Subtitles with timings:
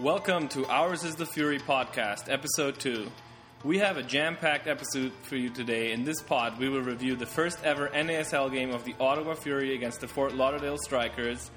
[0.00, 3.10] Welcome to Ours is the Fury podcast, episode 2.
[3.64, 5.90] We have a jam packed episode for you today.
[5.90, 9.74] In this pod, we will review the first ever NASL game of the Ottawa Fury
[9.74, 11.50] against the Fort Lauderdale Strikers,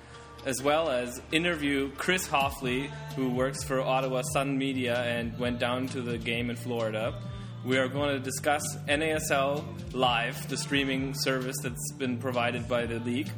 [0.43, 5.85] as well as interview Chris Hoffley, who works for Ottawa Sun Media and went down
[5.89, 7.21] to the game in Florida.
[7.63, 12.97] We are going to discuss NASL Live, the streaming service that's been provided by the
[13.01, 13.29] league.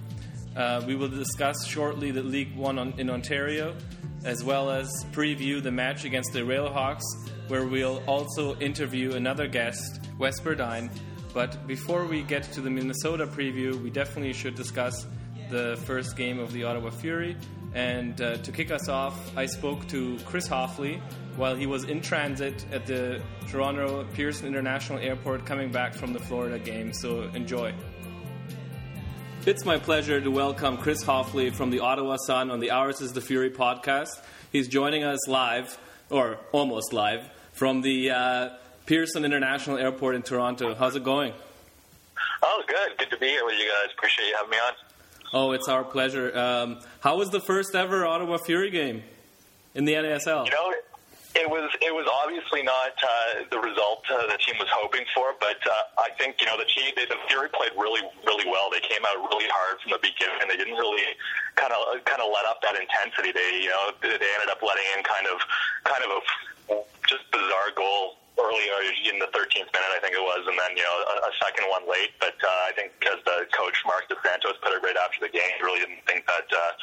[0.56, 3.76] Uh, we will discuss shortly the League One on, in Ontario,
[4.26, 7.04] as well as preview the match against the Railhawks,
[7.47, 10.89] where we'll also interview another guest, Wes Burdine.
[11.34, 15.06] But before we get to the Minnesota preview, we definitely should discuss
[15.50, 17.36] the first game of the Ottawa Fury.
[17.74, 21.02] And uh, to kick us off, I spoke to Chris Hoffley
[21.36, 26.19] while he was in transit at the Toronto Pearson International Airport coming back from the
[26.19, 26.94] Florida game.
[26.94, 27.74] So enjoy.
[29.46, 33.11] It's my pleasure to welcome Chris Hoffley from the Ottawa Sun on the Ours is
[33.11, 34.22] the Fury podcast.
[34.53, 35.78] He's joining us live,
[36.09, 38.49] or almost live, from the uh,
[38.86, 40.73] Pearson International Airport in Toronto.
[40.75, 41.33] How's it going?
[42.41, 42.97] Oh, good.
[42.97, 43.91] Good to be here with you guys.
[43.97, 44.73] Appreciate you having me on.
[45.33, 46.38] Oh, it's our pleasure.
[46.38, 49.03] Um, how was the first ever Ottawa Fury game
[49.75, 50.45] in the NASL?
[50.45, 50.73] You know,
[51.34, 55.34] it was it was obviously not uh, the result uh, the team was hoping for,
[55.42, 58.70] but uh, I think you know the team They, the Fury played really really well.
[58.70, 60.45] They came out really hard from the beginning.
[60.45, 61.02] They didn't really
[61.58, 63.34] kind of kind of let up that intensity.
[63.34, 65.38] They you know they ended up letting in kind of
[65.89, 66.22] kind of a
[67.09, 68.66] just bizarre goal early
[69.06, 71.70] in the 13th minute, I think it was, and then you know a, a second
[71.70, 72.14] one late.
[72.22, 75.34] But uh, I think because the coach Marc Dos Santos put it right after the
[75.34, 76.73] game, he really didn't think that uh,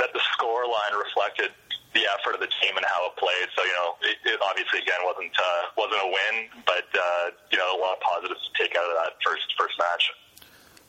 [0.00, 1.52] that the score line reflected
[2.70, 3.48] the effort of the team and how it played.
[3.56, 7.58] So you know, it, it obviously again wasn't uh, wasn't a win, but uh, you
[7.58, 10.10] know a lot of positives to take out of that first first match.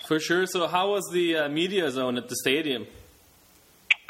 [0.07, 0.45] For sure.
[0.45, 2.87] So how was the uh, media zone at the stadium?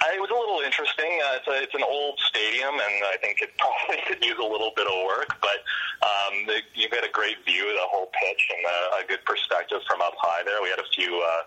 [0.06, 1.08] Uh, it was a little interesting.
[1.24, 4.46] Uh, it's, a, it's an old stadium, and I think it probably could use a
[4.46, 5.40] little bit of work.
[5.40, 5.64] But
[6.04, 9.24] um, the, you get a great view of the whole pitch and a, a good
[9.24, 10.60] perspective from up high there.
[10.60, 11.42] We had a few uh,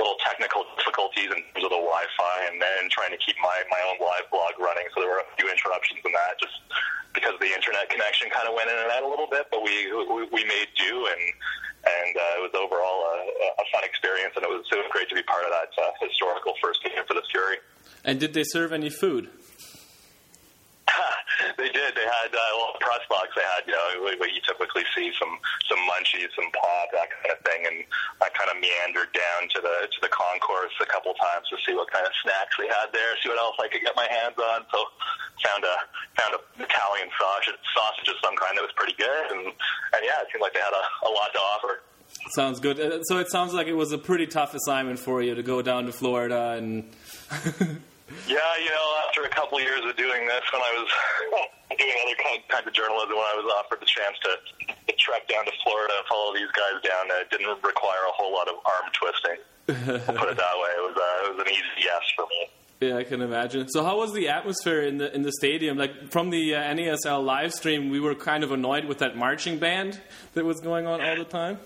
[0.00, 3.80] little technical difficulties in terms of the Wi-Fi, and then trying to keep my my
[3.92, 4.88] own live blog running.
[4.96, 6.56] So there were a few interruptions in that, just
[7.12, 9.46] because the internet connection kind of went in and out a little bit.
[9.50, 11.22] But we we, we made do, and
[11.84, 13.16] and uh, it was overall a,
[13.60, 15.92] a fun experience, and it was, it was great to be part of that uh,
[16.00, 17.56] historical first game for the Fury.
[18.04, 19.28] And did they serve any food?
[21.58, 21.94] they did.
[21.94, 23.28] They had uh, well, press box.
[23.36, 27.30] They had you know what you typically see some some munchies, some pop, that kind
[27.32, 27.60] of thing.
[27.66, 27.84] And
[28.40, 31.92] kind of meandered down to the to the concourse a couple times to see what
[31.92, 34.64] kind of snacks they had there, see what else I could get my hands on.
[34.72, 34.80] So
[35.44, 35.76] found a
[36.16, 40.24] found a Italian sausage sausage of some kind that was pretty good, and and yeah,
[40.24, 41.72] it seemed like they had a, a lot to offer.
[42.32, 42.80] Sounds good.
[42.80, 45.60] Uh, So it sounds like it was a pretty tough assignment for you to go
[45.62, 46.88] down to Florida and.
[48.26, 50.90] Yeah, you know, after a couple of years of doing this, when I was
[51.78, 55.52] doing other kind of journalism, when I was offered the chance to trek down to
[55.64, 59.40] Florida and follow these guys down, it didn't require a whole lot of arm twisting.
[59.68, 60.70] I'll put it that way.
[60.76, 62.50] It was uh, it was an easy yes for me.
[62.80, 63.68] Yeah, I can imagine.
[63.68, 65.76] So, how was the atmosphere in the in the stadium?
[65.76, 69.58] Like from the uh, NASL live stream, we were kind of annoyed with that marching
[69.58, 70.00] band
[70.34, 71.58] that was going on all the time.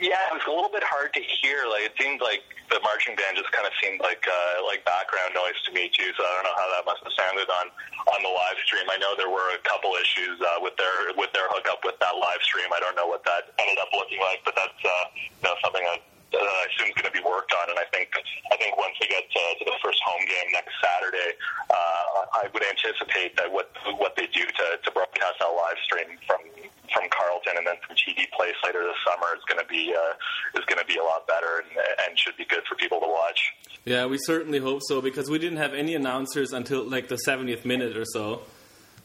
[0.00, 1.58] Yeah, it was a little bit hard to hear.
[1.70, 5.34] Like it seemed like the marching band just kind of seemed like uh, like background
[5.34, 6.10] noise to me too.
[6.16, 7.66] So I don't know how that must have sounded on
[8.10, 8.86] on the live stream.
[8.90, 12.14] I know there were a couple issues uh, with their with their hookup with that
[12.18, 12.68] live stream.
[12.74, 15.82] I don't know what that ended up looking like, but that's uh, you know something
[15.82, 16.02] that.
[16.32, 18.10] That I assume is going to be worked on, and I think
[18.52, 21.30] I think once we get to, to the first home game next Saturday,
[21.70, 26.18] uh, I would anticipate that what what they do to, to broadcast that live stream
[26.26, 26.40] from
[26.92, 30.58] from Carleton and then from TD Place later this summer is going to be uh,
[30.58, 31.70] is going to be a lot better and,
[32.06, 33.40] and should be good for people to watch.
[33.84, 37.64] Yeah, we certainly hope so because we didn't have any announcers until like the 70th
[37.64, 38.42] minute or so.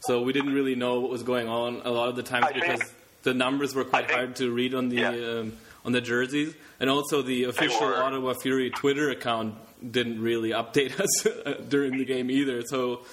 [0.06, 2.52] So we didn't really know what was going on a lot of the times I
[2.52, 5.10] because think- the numbers were quite think- hard to read on the Yeah.
[5.10, 7.96] um, on the jerseys, and also the official were.
[7.96, 11.26] Ottawa Fury Twitter account didn't really update us
[11.68, 12.62] during the game either.
[12.62, 13.06] So.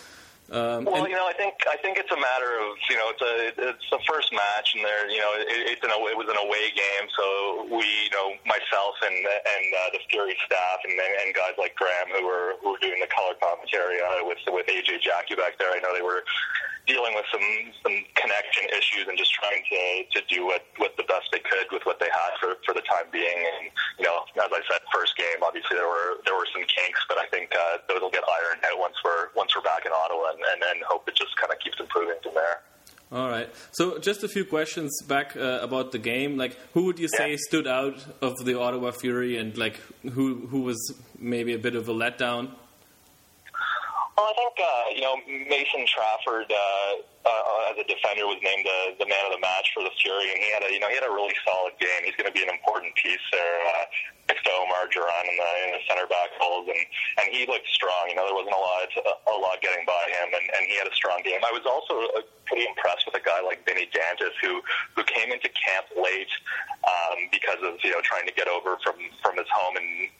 [0.49, 3.21] Um, Well, you know, I think I think it's a matter of you know it's
[3.21, 3.33] a
[3.69, 6.73] it's the first match and there you know it, it's an it was an away
[6.73, 11.53] game so we you know myself and and uh, the Fury staff and and guys
[11.61, 15.37] like Graham who were who were doing the color commentary uh, with with AJ Jackie
[15.37, 16.25] back there I know they were
[16.89, 17.45] dealing with some
[17.85, 21.69] some connection issues and just trying to to do what what the best they could
[21.71, 23.69] with what they had for for the time being and
[24.01, 27.21] you know as I said first game obviously there were there were some kinks but
[27.21, 30.33] I think uh, those will get ironed out once we're once we're back in Ottawa
[30.33, 32.57] and, and then hope it just kind of keeps improving from there.
[33.11, 33.49] All right.
[33.71, 36.37] So, just a few questions back uh, about the game.
[36.37, 37.37] Like, who would you say Yeah.
[37.47, 39.79] stood out of the Ottawa Fury, and like
[40.13, 40.77] who who was
[41.17, 42.51] maybe a bit of a letdown?
[44.19, 45.15] Well, I think uh, you know
[45.47, 46.91] Mason Trafford uh,
[47.23, 50.27] uh, as a defender was named the, the man of the match for the Fury,
[50.27, 52.03] and he had a you know he had a really solid game.
[52.03, 53.87] He's going to be an important piece there uh,
[54.27, 56.83] next to Omar Jarun in the in the center back holes, and
[57.23, 58.11] and he looked strong.
[58.11, 60.75] You know there wasn't a lot a, a lot getting by him, and, and he
[60.75, 61.39] had a strong game.
[61.39, 64.59] I was also uh, pretty impressed with a guy like Vini Dantas who
[64.99, 66.33] who came into camp late
[66.83, 70.11] um, because of you know trying to get over from from his home and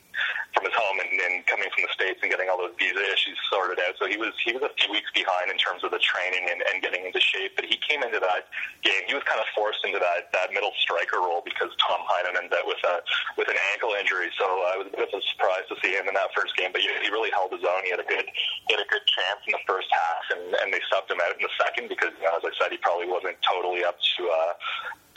[0.54, 3.38] from his home and, and coming from the states and getting all those visa issues
[3.48, 3.94] sorted out.
[3.98, 6.60] So he was he was a few weeks behind in terms of the training and,
[6.70, 7.54] and getting into shape.
[7.54, 8.50] But he came into that
[8.82, 9.06] game.
[9.06, 12.58] He was kind of forced into that that middle striker role because Tom Heinemann ended
[12.58, 13.02] up with a
[13.38, 14.28] with an ankle injury.
[14.34, 16.74] So it was a bit of a surprise to see him in that first game.
[16.74, 17.86] But he, he really held his own.
[17.86, 20.68] He had a good he had a good chance in the first half, and, and
[20.74, 23.06] they subbed him out in the second because, you know, as I said, he probably
[23.06, 24.22] wasn't totally up to.
[24.26, 24.52] Uh,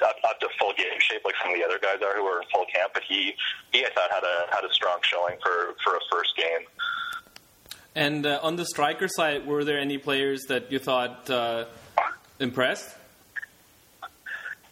[0.02, 2.42] up, up to full game shape like some of the other guys are who are
[2.42, 2.92] in full camp.
[2.94, 3.34] But he,
[3.72, 6.66] he I thought had a had a strong showing for for a first game.
[7.96, 11.66] And uh, on the striker side, were there any players that you thought uh,
[12.40, 12.90] impressed?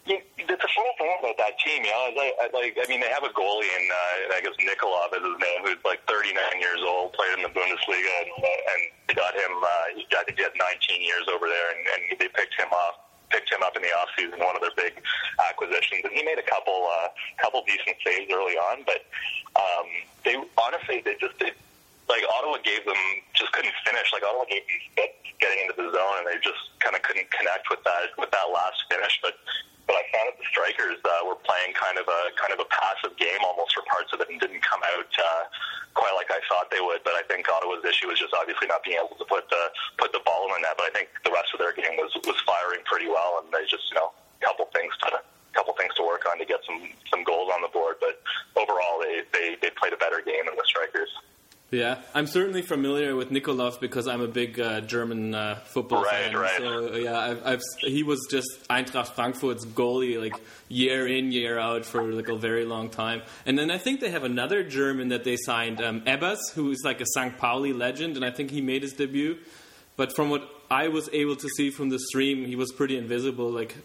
[0.07, 2.09] Yeah, it's a funny thing about that team, you know.
[2.17, 5.21] I, I, like, I mean, they have a goalie, and uh, I guess Nikolov is
[5.21, 9.37] his name, who's like 39 years old, played in the Bundesliga, and, and they got
[9.37, 9.53] him.
[9.61, 13.10] Uh, I think he had 19 years over there, and, and they picked him up
[13.31, 15.01] picked him up in the offseason, one of their big
[15.49, 17.07] acquisitions, and he made a couple uh,
[17.37, 18.83] couple decent saves early on.
[18.85, 19.05] But
[19.55, 19.87] um,
[20.23, 21.51] they honestly, they just they,
[22.09, 22.97] like Ottawa gave them
[23.33, 24.09] just couldn't finish.
[24.13, 24.63] Like Ottawa gave
[24.95, 25.09] them
[25.39, 28.47] getting into the zone, and they just kind of couldn't connect with that with that
[28.53, 29.19] last finish.
[29.21, 29.37] But
[29.89, 32.67] but I found that the strikers uh, were playing kind of a kind of a
[32.69, 35.11] passive game almost for parts of it, and didn't come out.
[35.11, 35.43] Uh,
[35.93, 37.03] quite like I thought they would.
[37.03, 39.63] But I think Ottawa's issue was just obviously not being able to put the
[39.97, 40.75] put the ball in the net.
[40.77, 43.65] But I think the rest of their game was was firing pretty well, and they
[43.67, 45.19] just you know a couple things to
[45.53, 47.99] couple things to work on to get some some goals on the board.
[47.99, 48.21] But
[48.55, 51.11] overall, they they, they played a better game than the strikers.
[51.71, 56.25] Yeah, I'm certainly familiar with Nikolov because I'm a big uh, German uh, football right,
[56.25, 56.35] fan.
[56.35, 56.57] Right.
[56.57, 60.35] So yeah, I've, I've, he was just Eintracht Frankfurt's goalie like
[60.67, 63.21] year in year out for like a very long time.
[63.45, 66.81] And then I think they have another German that they signed, um, Ebbers, who is
[66.83, 67.37] like a St.
[67.37, 69.37] Pauli legend, and I think he made his debut.
[69.95, 73.51] But from what I was able to see from the stream, he was pretty invisible.
[73.51, 73.75] Like,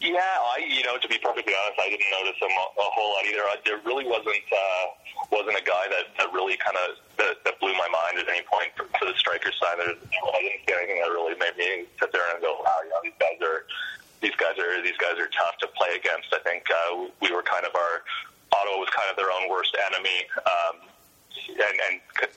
[0.00, 3.26] yeah, I you know to be perfectly honest, I didn't notice him a, whole lot
[3.26, 3.42] either.
[3.64, 4.46] There really wasn't.
[4.52, 4.86] Uh,
[5.30, 8.44] wasn't a guy that, that really kind of that, that blew my mind at any
[8.44, 9.80] point for, for the striker side.
[9.80, 13.00] There, I didn't see anything that really made me sit there and go, "Wow, know,
[13.02, 13.66] these guys are
[14.20, 17.42] these guys are these guys are tough to play against." I think uh, we were
[17.42, 18.04] kind of our
[18.52, 20.28] Ottawa was kind of their own worst enemy.
[20.46, 20.76] Um,
[21.48, 21.94] and, and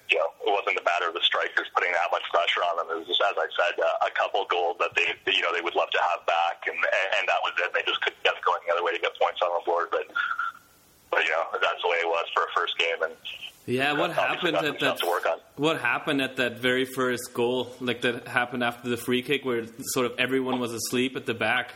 [0.09, 2.87] you know, it wasn't a matter of the strikers putting that much pressure on them.
[2.91, 5.61] It was just, as I said, uh, a couple goals that they, you know, they
[5.61, 7.71] would love to have back, and and that was it.
[7.73, 9.89] They just couldn't get going the other way to get points on the board.
[9.91, 10.07] But
[11.11, 12.99] but you know that's the way it was for a first game.
[13.03, 13.13] And
[13.65, 14.99] yeah, what happened at that?
[15.55, 17.75] What happened at that very first goal?
[17.79, 21.33] Like that happened after the free kick, where sort of everyone was asleep at the
[21.33, 21.73] back.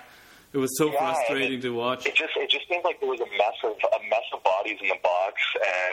[0.54, 2.06] It was so yeah, frustrating it, to watch.
[2.06, 4.78] It just it just seemed like there was a mess of a mess of bodies
[4.82, 5.42] in the box,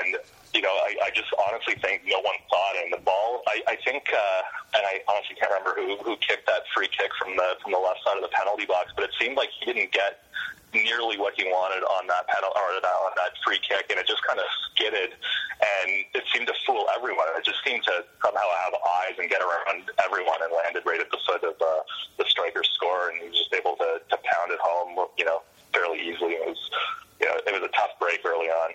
[0.04, 0.16] and
[0.54, 3.42] you know I, I just honestly think no one thought in the ball.
[3.46, 7.10] I, I think, uh, and I honestly can't remember who who kicked that free kick
[7.18, 9.72] from the from the left side of the penalty box, but it seemed like he
[9.72, 10.24] didn't get
[10.72, 14.06] nearly what he wanted on that penalty or that, on that free kick, and it
[14.06, 17.26] just kind of skidded, and it seemed to fool everyone.
[17.34, 21.10] It just seemed to somehow have eyes and get around everyone, and landed right at
[21.10, 21.82] the foot of uh,
[22.18, 25.42] the striker's score, and he was just able to, to pound it home, you know,
[25.74, 26.38] fairly easily.
[26.38, 26.62] It was,
[27.20, 28.70] you know, it was a tough break early on.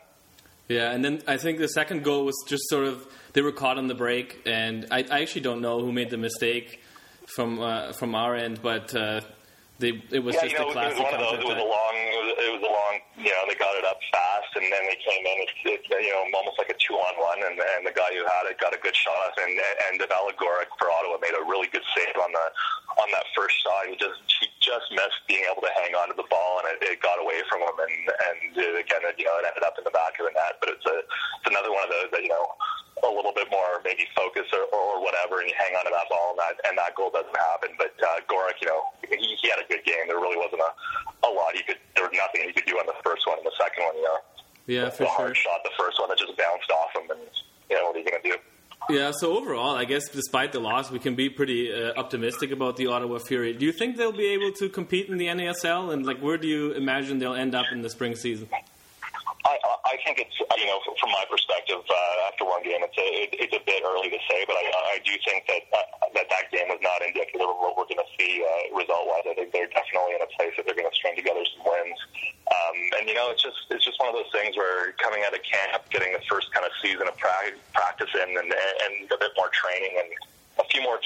[0.68, 3.78] Yeah, and then I think the second goal was just sort of they were caught
[3.78, 6.82] on the break, and I, I actually don't know who made the mistake
[7.28, 9.22] from uh, from our end, but uh,
[9.78, 10.98] they, it was yeah, just you know, a classic.
[10.98, 11.40] It was one of those.
[11.44, 11.96] It was a long.
[12.00, 12.94] It was, it was a long.
[13.20, 15.38] You know, they got it up fast, and then they came in.
[15.44, 18.24] It's, it's you know almost like a two on one, and, and the guy who
[18.24, 19.54] had it got a good shot, and
[19.92, 22.46] and Allegoric for Ottawa made a really good save on the
[23.04, 23.92] on that first shot.
[23.92, 26.82] He just he just missed being able to hang on to the ball, and it,
[26.82, 28.38] it got away from him, and and
[28.82, 30.58] again, you know, it ended up in the back of the net.
[30.58, 32.50] But it's a it's another one of those that you know
[33.06, 36.10] a little bit more maybe focus or, or whatever, and you hang on to that
[36.10, 37.78] ball, and that and that goal doesn't happen.
[37.78, 40.10] But uh, Gorick, you know, he, he had a good game.
[40.10, 40.72] There really wasn't a,
[41.28, 41.78] a lot he could.
[41.94, 43.96] There was nothing he could do on the first one and the second one.
[44.02, 44.20] You know,
[44.66, 45.30] yeah, the, for the sure.
[45.30, 47.22] hard shot, the first one that just bounced off him, and
[47.70, 48.38] you know what are you going to do?
[48.90, 52.78] Yeah, so overall, I guess despite the loss, we can be pretty uh, optimistic about
[52.78, 53.54] the Ottawa Fury.
[53.54, 56.48] Do you think they'll be able to compete in the NASL, and like where do
[56.48, 58.48] you imagine they'll end up in the spring season?
[59.46, 63.08] I, I think it's you know from my perspective uh, after one game it's a
[63.30, 66.28] it, it's a bit early to say, but I, I do think that uh, that
[66.34, 69.30] that game was not indicative of what we're going to see uh, result wise.
[69.30, 71.98] I think they're definitely in a place that they're going to string together some wins,
[72.50, 75.38] um, and you know it's just it's just one of those things where coming out
[75.38, 79.18] of camp, getting the first kind of season of pra- practice in, and and a
[79.22, 80.10] bit more training and
[80.58, 80.98] a few more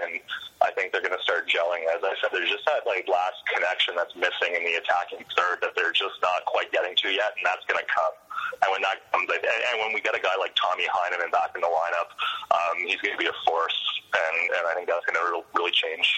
[0.00, 0.20] and
[0.60, 1.88] I think they're going to start gelling.
[1.88, 5.64] As I said, there's just that like last connection that's missing in the attacking third
[5.64, 8.14] that they're just not quite getting to yet, and that's going to come.
[8.60, 11.60] And when that comes, and when we get a guy like Tommy Heinemann back in
[11.64, 12.12] the lineup,
[12.52, 13.78] um, he's going to be a force,
[14.12, 16.08] and, and I think that's going to really change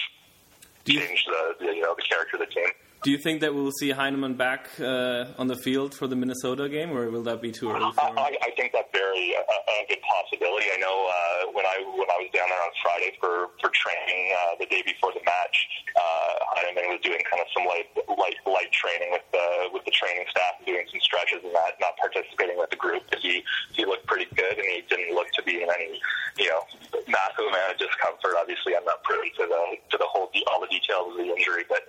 [0.83, 2.67] change the, the you know the character of the team.
[3.03, 6.67] Do you think that we'll see Heinemann back uh, on the field for the Minnesota
[6.67, 7.91] game, or will that be too early?
[7.93, 8.19] For him?
[8.19, 10.67] I, I think that's very uh, a good possibility.
[10.75, 14.31] I know uh, when I when I was down there on Friday for for training
[14.31, 15.57] uh, the day before the match,
[15.99, 19.91] uh, Heinemann was doing kind of some light light light training with the with the
[19.91, 23.03] training staff, doing some stretches and that, not participating with the group.
[23.11, 23.43] But he
[23.75, 25.99] he looked pretty good, and he didn't look to be in any
[26.39, 26.63] you know
[27.11, 28.39] massive amount of discomfort.
[28.39, 29.61] Obviously, I'm not privy to the
[29.91, 31.83] to the whole all the details of the injury, but.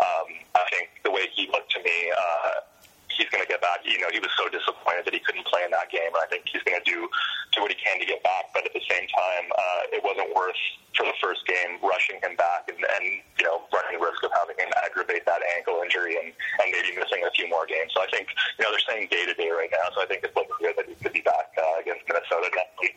[0.00, 2.60] Um, I think the way he looked to me, uh,
[3.20, 3.84] he's going to get back.
[3.84, 6.28] You know, he was so disappointed that he couldn't play in that game, and I
[6.32, 7.04] think he's going to do
[7.52, 8.48] do what he can to get back.
[8.56, 10.56] But at the same time, uh, it wasn't worth
[10.96, 13.04] for the first game rushing him back and, and
[13.38, 16.96] you know running the risk of having him aggravate that ankle injury and, and maybe
[16.96, 17.92] missing a few more games.
[17.92, 19.92] So I think you know they're saying day to day right now.
[19.92, 22.74] So I think it's looking good that he could be back uh, against Minnesota next
[22.80, 22.96] week.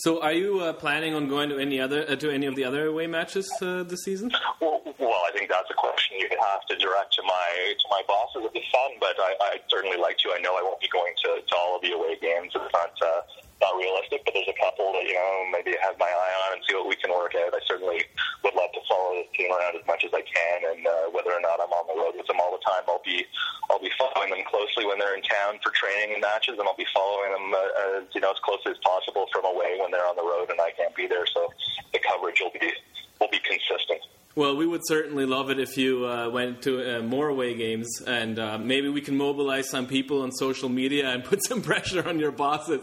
[0.00, 2.64] So, are you uh, planning on going to any other uh, to any of the
[2.64, 4.32] other away matches uh, this season?
[4.58, 8.00] Well, well, I think that's a question you have to direct to my to my
[8.08, 10.32] bosses at the Sun, but I, I'd certainly like to.
[10.32, 12.48] I know I won't be going to, to all of the away games.
[12.48, 13.20] It's not uh,
[13.60, 16.60] not realistic, but there's a couple that you know maybe have my eye on and
[16.64, 17.52] see what we can work out.
[17.52, 18.00] I certainly
[18.40, 21.32] would love to follow this team around as much as I can, and uh, whether
[21.32, 23.20] or not I'm on the road with them all the time, I'll be
[23.68, 26.80] I'll be following them closely when they're in town for training and matches, and I'll
[26.80, 30.16] be following them uh, you know as closely as possible from away when they're on
[30.16, 31.26] the road and I can't be there.
[31.26, 31.48] So
[31.92, 32.72] the coverage will be
[33.20, 34.00] will be consistent.
[34.40, 38.00] Well, we would certainly love it if you uh, went to uh, more away games,
[38.00, 42.08] and uh, maybe we can mobilize some people on social media and put some pressure
[42.08, 42.80] on your bosses.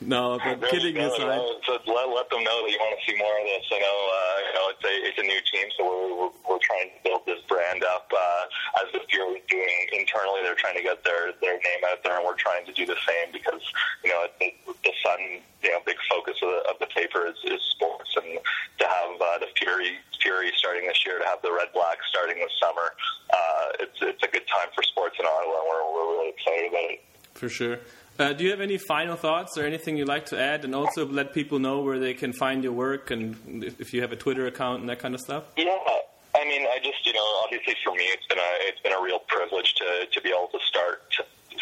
[0.00, 3.04] no, but kidding no, aside, no, so let, let them know that you want to
[3.04, 3.68] see more of this.
[3.70, 6.64] I know, uh, you know, it's a it's a new team, so we're we're, we're
[6.64, 10.40] trying to build this brand up uh, as the Fury is doing internally.
[10.40, 12.96] They're trying to get their their name out there, and we're trying to do the
[13.04, 13.60] same because
[14.00, 17.36] you know the, the Sun, you know, big focus of the, of the paper is,
[17.44, 18.40] is sports, and
[18.80, 22.36] to have uh, the Fury Fury starting this year, to have the Red Blacks starting
[22.38, 22.92] this summer,
[23.32, 26.68] uh, it's it's a good time for sports in Ottawa, and we're we're really excited
[26.70, 27.00] about it.
[27.34, 27.78] for sure.
[28.18, 31.06] Uh, do you have any final thoughts or anything you'd like to add, and also
[31.06, 34.46] let people know where they can find your work and if- you have a Twitter
[34.46, 35.44] account and that kind of stuff?
[35.56, 35.74] Yeah,
[36.34, 39.00] I mean, I just you know, obviously for me, it's been a it's been a
[39.02, 41.02] real privilege to to be able to start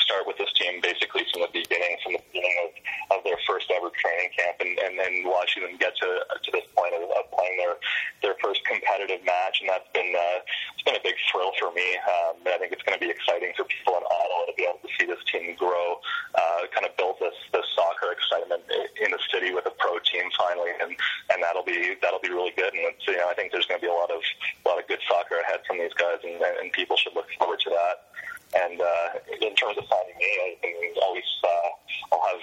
[0.09, 2.73] start with this team basically from the beginning, from the beginning of,
[3.13, 6.09] of their first ever training camp, and and then watching them get to
[6.41, 7.77] to this point of, of playing their
[8.25, 10.41] their first competitive match, and that's been uh,
[10.73, 12.01] it's been a big thrill for me.
[12.09, 14.65] Um, and I think it's going to be exciting for people in Ottawa to be
[14.65, 16.01] able to see this team grow,
[16.33, 18.65] uh, kind of build this this soccer excitement
[19.05, 20.97] in the city with a pro team finally, and
[21.29, 22.73] and that'll be that'll be really good.
[22.73, 24.81] And it's, you know, I think there's going to be a lot of a lot
[24.81, 28.09] of good soccer ahead from these guys, and, and people should look forward to that.
[28.55, 29.09] And uh,
[29.41, 31.69] in terms of finding me, I can always uh,
[32.13, 32.41] I'll have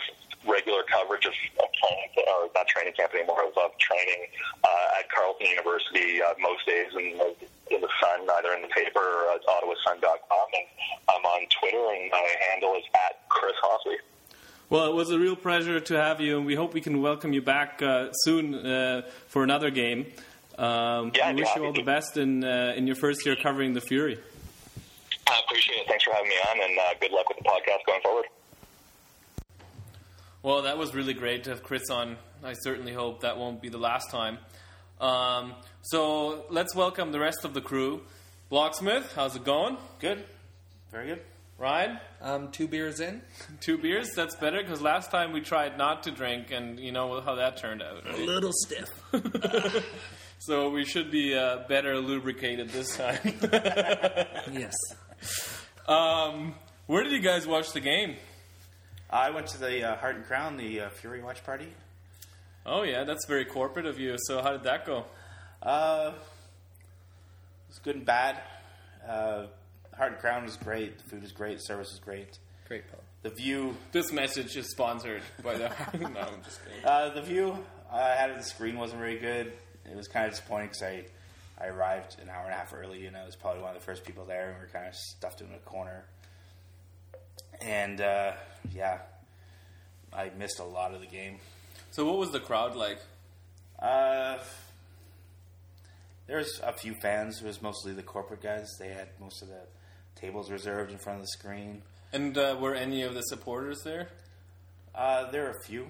[0.47, 4.27] regular coverage of, of training or not training camp anymore of, of training
[4.63, 7.35] uh, at Carleton University uh, most days in the,
[7.73, 10.47] in the Sun, either in the paper or at OttawaSun.com.
[10.53, 10.67] And
[11.09, 13.97] I'm on Twitter, and my handle is at Chris Hoffley.
[14.69, 17.33] Well, it was a real pleasure to have you, and we hope we can welcome
[17.33, 20.07] you back uh, soon uh, for another game.
[20.57, 23.73] Um, Yeah, we wish you all the best in uh, in your first year covering
[23.73, 24.17] the Fury.
[25.55, 25.87] I appreciate it.
[25.87, 28.25] Thanks for having me on, and uh, good luck with the podcast going forward.
[30.43, 32.17] Well, that was really great to have Chris on.
[32.43, 34.37] I certainly hope that won't be the last time.
[34.99, 38.01] Um, so let's welcome the rest of the crew.
[38.51, 39.77] Blocksmith, how's it going?
[39.99, 40.25] Good.
[40.91, 41.21] Very good.
[41.57, 43.21] Ryan, Um, two beers in.
[43.61, 44.09] two beers.
[44.13, 47.55] That's better because last time we tried not to drink, and you know how that
[47.55, 48.05] turned out.
[48.05, 48.19] right?
[48.19, 48.89] little stiff.
[50.37, 53.17] So we should be uh, better lubricated this time.
[54.51, 54.73] yes.
[55.87, 56.55] Um,
[56.87, 58.15] where did you guys watch the game?
[59.09, 61.67] I went to the uh, Heart and Crown, the uh, Fury watch party.
[62.65, 64.15] Oh yeah, that's very corporate of you.
[64.17, 65.05] So how did that go?
[65.61, 68.41] Uh, it was good and bad.
[69.07, 69.45] Uh,
[69.95, 70.97] Heart and Crown was great.
[70.97, 71.63] The food was great.
[71.63, 72.39] Service was great.
[72.67, 72.99] Great pub.
[73.21, 75.69] The view, This message is sponsored by the.
[75.99, 76.83] no, I'm just kidding.
[76.85, 77.57] uh, the view
[77.91, 79.53] I had of the screen wasn't very good.
[79.89, 81.05] It was kind of disappointing because I,
[81.59, 83.85] I arrived an hour and a half early, and I was probably one of the
[83.85, 86.05] first people there, and we were kind of stuffed in a corner.
[87.61, 88.33] And uh,
[88.73, 88.99] yeah,
[90.13, 91.37] I missed a lot of the game.
[91.91, 92.99] So what was the crowd like?
[93.79, 94.37] Uh,
[96.27, 97.41] there was a few fans.
[97.41, 98.67] It was mostly the corporate guys.
[98.79, 99.61] They had most of the
[100.15, 101.81] tables reserved in front of the screen.
[102.11, 104.09] And uh, were any of the supporters there?
[104.93, 105.87] Uh, there were a few.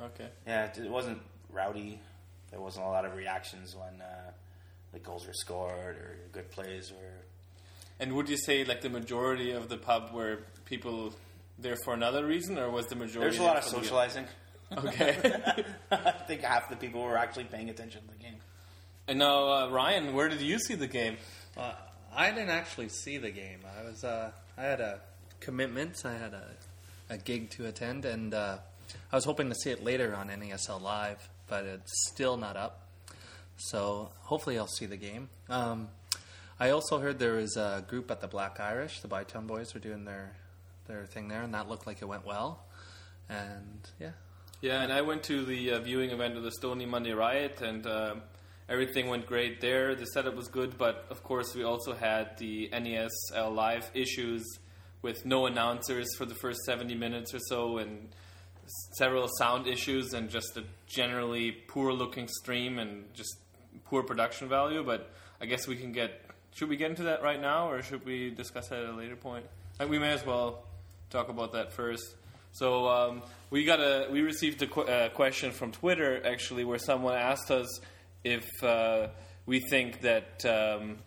[0.00, 0.28] Okay.
[0.46, 2.00] Yeah, it wasn't rowdy,
[2.50, 4.30] there wasn't a lot of reactions when uh,
[4.94, 7.24] the goals were scored or good plays were.
[8.00, 11.12] And would you say like the majority of the pub were people
[11.58, 13.36] there for another reason, or was the majority?
[13.36, 14.26] There's a lot there of for socializing.
[14.76, 15.16] Okay.
[15.90, 18.36] I think half the people were actually paying attention to the game.
[19.06, 21.18] and now, uh, Ryan, where did you see the game?
[21.56, 21.72] Uh,
[22.14, 23.60] I didn't actually see the game.
[23.78, 25.00] I was uh, I had a
[25.40, 26.02] commitment.
[26.04, 26.46] I had a,
[27.10, 28.58] a gig to attend, and uh,
[29.12, 32.83] I was hoping to see it later on NASL Live, but it's still not up.
[33.56, 35.28] So hopefully, I'll see the game.
[35.48, 35.88] Um,
[36.58, 39.00] I also heard there was a group at the Black Irish.
[39.00, 40.36] The Bytown boys were doing their
[40.86, 42.64] their thing there, and that looked like it went well.
[43.28, 44.10] And yeah,
[44.60, 47.86] Yeah, and I went to the uh, viewing event of the Stony Monday Riot, and
[47.86, 48.16] uh,
[48.68, 49.94] everything went great there.
[49.94, 54.44] The setup was good, but of course, we also had the NASL live issues
[55.02, 58.08] with no announcers for the first 70 minutes or so, and
[58.96, 63.36] several sound issues, and just a generally poor looking stream and just
[63.84, 64.82] poor production value.
[64.84, 66.20] But I guess we can get.
[66.54, 69.16] Should we get into that right now, or should we discuss that at a later
[69.16, 69.46] point?
[69.80, 70.62] Uh, we may as well
[71.10, 72.14] talk about that first.
[72.52, 76.78] So um, we got a we received a qu- uh, question from Twitter actually, where
[76.78, 77.80] someone asked us
[78.22, 79.08] if uh,
[79.46, 80.98] we think that um,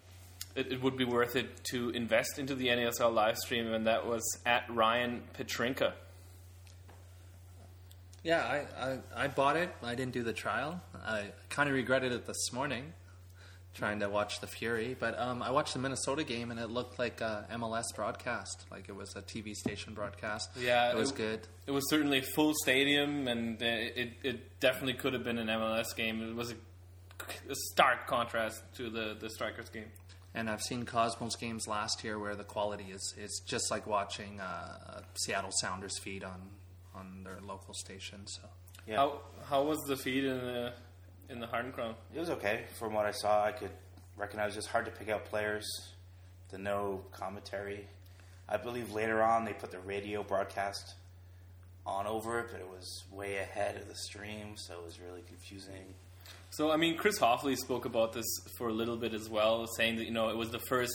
[0.55, 4.05] it, it would be worth it to invest into the NASL live stream, and that
[4.05, 5.93] was at Ryan Petrinka.
[8.23, 9.73] Yeah, I, I, I bought it.
[9.81, 10.81] I didn't do the trial.
[11.07, 12.93] I kind of regretted it this morning,
[13.73, 14.95] trying to watch the Fury.
[14.99, 18.89] But um, I watched the Minnesota game, and it looked like a MLS broadcast, like
[18.89, 20.49] it was a TV station broadcast.
[20.59, 21.39] Yeah, it was it- good.
[21.65, 26.21] It was certainly full stadium, and it it definitely could have been an MLS game.
[26.21, 26.55] It was a,
[27.49, 29.91] a stark contrast to the the Strikers game.
[30.35, 34.39] And I've seen Cosmos games last year where the quality is it's just like watching
[34.39, 36.49] uh, a Seattle Sounders feed on
[36.93, 38.27] on their local station.
[38.27, 38.41] So
[38.85, 38.97] Yeah.
[38.97, 40.73] How how was the feed in the
[41.29, 41.95] in the Heart and Crown?
[42.13, 42.63] It was okay.
[42.79, 43.71] From what I saw, I could
[44.15, 45.65] recognize It it's hard to pick out players,
[46.51, 47.87] The no commentary.
[48.49, 50.95] I believe later on they put the radio broadcast
[51.85, 55.21] on over it, but it was way ahead of the stream, so it was really
[55.27, 55.93] confusing.
[56.49, 58.25] So, I mean, Chris Hoffley spoke about this
[58.57, 60.93] for a little bit as well, saying that, you know, it was the first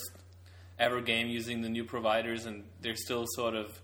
[0.79, 3.79] ever game using the new providers, and they're still sort of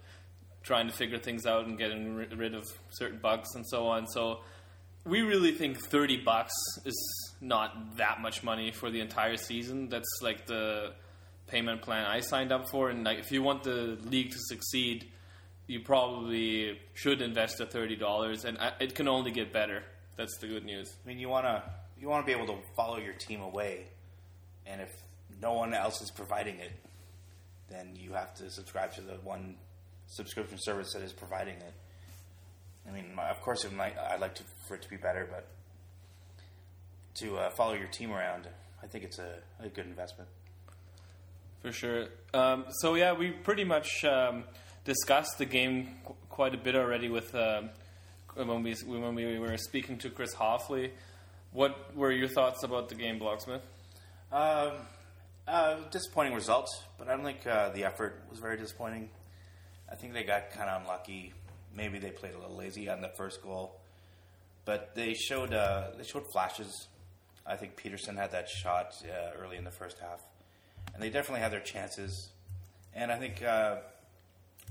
[0.64, 4.08] trying to figure things out and getting ri- rid of certain bugs and so on.
[4.08, 4.40] So,
[5.06, 6.54] we really think 30 bucks
[6.86, 9.90] is not that much money for the entire season.
[9.90, 10.94] That's like the
[11.48, 15.12] payment plan I signed up for, and like, if you want the league to succeed,
[15.68, 19.84] you probably should invest the $30, and I- it can only get better.
[20.16, 20.94] That's the good news.
[21.04, 21.64] I mean, you wanna
[21.98, 23.88] you wanna be able to follow your team away,
[24.66, 24.90] and if
[25.42, 26.72] no one else is providing it,
[27.70, 29.58] then you have to subscribe to the one
[30.08, 31.74] subscription service that is providing it.
[32.90, 35.28] I mean, my- of course, it might, I'd like to, for it to be better,
[35.30, 35.46] but
[37.16, 38.48] to uh, follow your team around,
[38.82, 40.30] I think it's a, a good investment.
[41.62, 42.06] For sure.
[42.34, 44.46] Um, so yeah, we pretty much um,
[44.86, 47.70] discussed the game qu- quite a bit already with um
[48.36, 50.94] when we when we were speaking to Chris Hoffley.
[51.52, 53.62] What were your thoughts about the game, Blocksmith?
[54.32, 54.72] Um,
[55.48, 59.10] uh, disappointing results, but I don't think uh, the effort was very disappointing.
[59.92, 61.34] I think they got kind of unlucky.
[61.76, 63.80] Maybe they played a little lazy on the first goal,
[64.66, 66.88] but they showed uh, they showed flashes.
[67.46, 70.22] I think Peterson had that shot uh, early in the first half,
[70.94, 72.32] and they definitely had their chances.
[72.94, 73.78] And I think uh,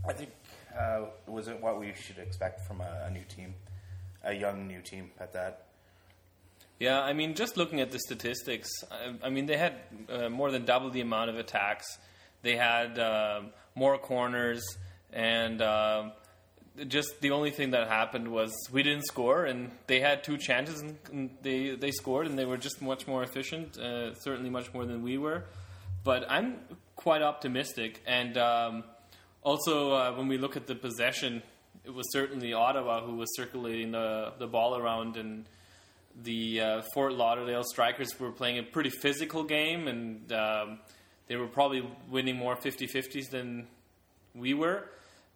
[0.06, 0.30] I think
[0.78, 3.54] uh, was it what we should expect from a, a new team,
[4.24, 5.64] a young new team at that.
[6.78, 9.74] Yeah, I mean, just looking at the statistics, I, I mean, they had
[10.08, 11.86] uh, more than double the amount of attacks.
[12.42, 13.40] They had uh,
[13.74, 14.62] more corners,
[15.12, 16.10] and uh,
[16.86, 20.80] just the only thing that happened was we didn't score, and they had two chances,
[20.80, 24.84] and, they they scored, and they were just much more efficient, uh, certainly much more
[24.84, 25.44] than we were.
[26.04, 26.58] But I'm
[26.96, 28.84] quite optimistic, and um,
[29.42, 31.42] also uh, when we look at the possession,
[31.84, 35.46] it was certainly Ottawa who was circulating the the ball around and
[36.22, 40.78] the uh, Fort Lauderdale Strikers were playing a pretty physical game, and um,
[41.26, 43.66] they were probably winning more 50 50s than
[44.34, 44.84] we were.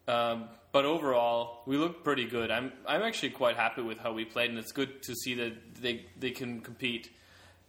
[0.08, 2.50] Um, but overall, we looked pretty good.
[2.50, 5.80] I'm I'm actually quite happy with how we played, and it's good to see that
[5.80, 7.10] they they can compete.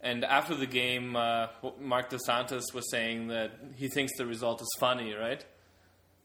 [0.00, 1.48] And after the game, uh,
[1.80, 5.44] Marc Dos Santos was saying that he thinks the result is funny, right?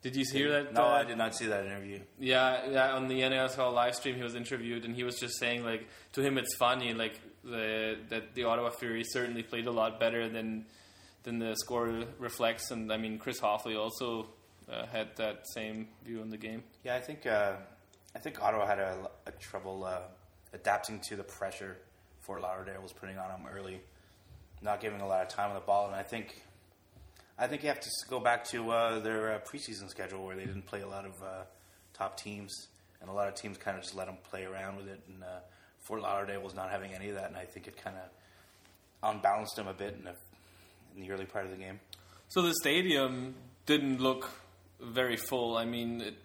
[0.02, 0.74] Did you hear that?
[0.74, 2.00] No, uh, I did not see that interview.
[2.20, 2.94] yeah, yeah.
[2.94, 6.22] On the NASL live stream, he was interviewed, and he was just saying, like, to
[6.22, 10.66] him, it's funny, like the that the Ottawa Fury certainly played a lot better than
[11.24, 12.72] than the score reflects.
[12.72, 14.28] And I mean, Chris Hoffley also
[14.72, 16.64] uh, had that same view on the game.
[16.84, 17.54] Yeah, I think uh,
[18.16, 20.02] I think Ottawa had a, a trouble uh,
[20.54, 21.78] adapting to the pressure
[22.22, 23.82] Fort Lauderdale was putting on them early,
[24.62, 26.44] not giving a lot of time on the ball, and I think
[27.38, 30.46] I think you have to go back to uh, their uh, preseason schedule where they
[30.46, 31.44] didn't play a lot of uh,
[31.94, 32.68] top teams,
[33.02, 35.00] and a lot of teams kind of just let them play around with it.
[35.08, 35.40] And uh,
[35.80, 39.56] Fort Lauderdale was not having any of that, and I think it kind of unbalanced
[39.56, 40.14] them a bit in the,
[40.96, 41.80] in the early part of the game.
[42.28, 44.30] So the stadium didn't look
[44.82, 45.58] very full.
[45.58, 46.16] I mean, it,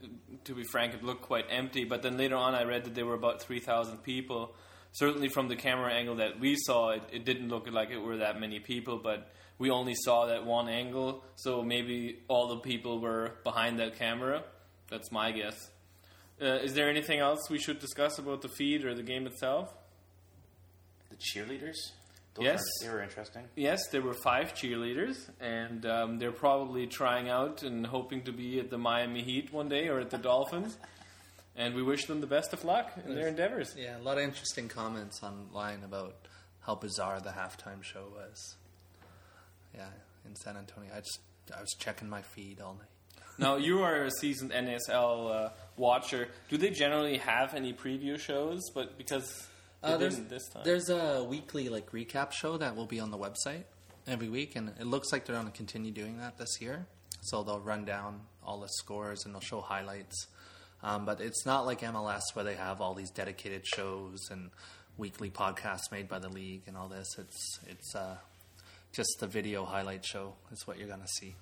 [0.45, 1.85] to be frank, it looked quite empty.
[1.85, 4.55] But then later on, I read that there were about three thousand people.
[4.93, 8.19] Certainly, from the camera angle that we saw, it, it didn't look like it were
[8.19, 9.01] that many people.
[9.03, 13.99] But we only saw that one angle, so maybe all the people were behind that
[13.99, 14.45] camera.
[14.91, 15.71] That's my guess.
[16.43, 19.73] Uh, is there anything else we should discuss about the feed or the game itself?
[21.11, 21.93] The cheerleaders,
[22.35, 22.61] Those Yes.
[22.83, 23.49] were- they were interesting.
[23.55, 28.59] Yes, there were five cheerleaders, and um, they're probably trying out and hoping to be
[28.59, 30.77] at the Miami Heat one day or at the Dolphins.
[31.57, 33.77] And we wish them the best of luck in their endeavors.
[33.79, 36.17] Yeah, a lot of interesting comments online about
[36.63, 38.57] how bizarre the halftime show was.
[39.73, 39.87] Yeah,
[40.27, 40.91] in San Antonio.
[40.93, 41.21] I just
[41.57, 42.89] I was checking my feed all night.
[43.39, 46.27] Now, you are a seasoned NASL uh, watcher.
[46.49, 48.61] Do they generally have any preview shows?
[48.75, 49.45] But because they
[49.85, 50.63] Uh, there's this time.
[50.65, 53.65] there's a weekly like recap show that will be on the website
[54.07, 56.87] every week, and it looks like they're going to continue doing that this year.
[57.23, 60.27] So they'll run down all the scores and they'll show highlights.
[60.83, 64.51] Um, but it's not like MLS where they have all these dedicated shows and
[64.99, 67.09] weekly podcasts made by the league and all this.
[67.19, 68.17] It's it's uh,
[68.93, 71.35] just the video highlight show is what you're going to see.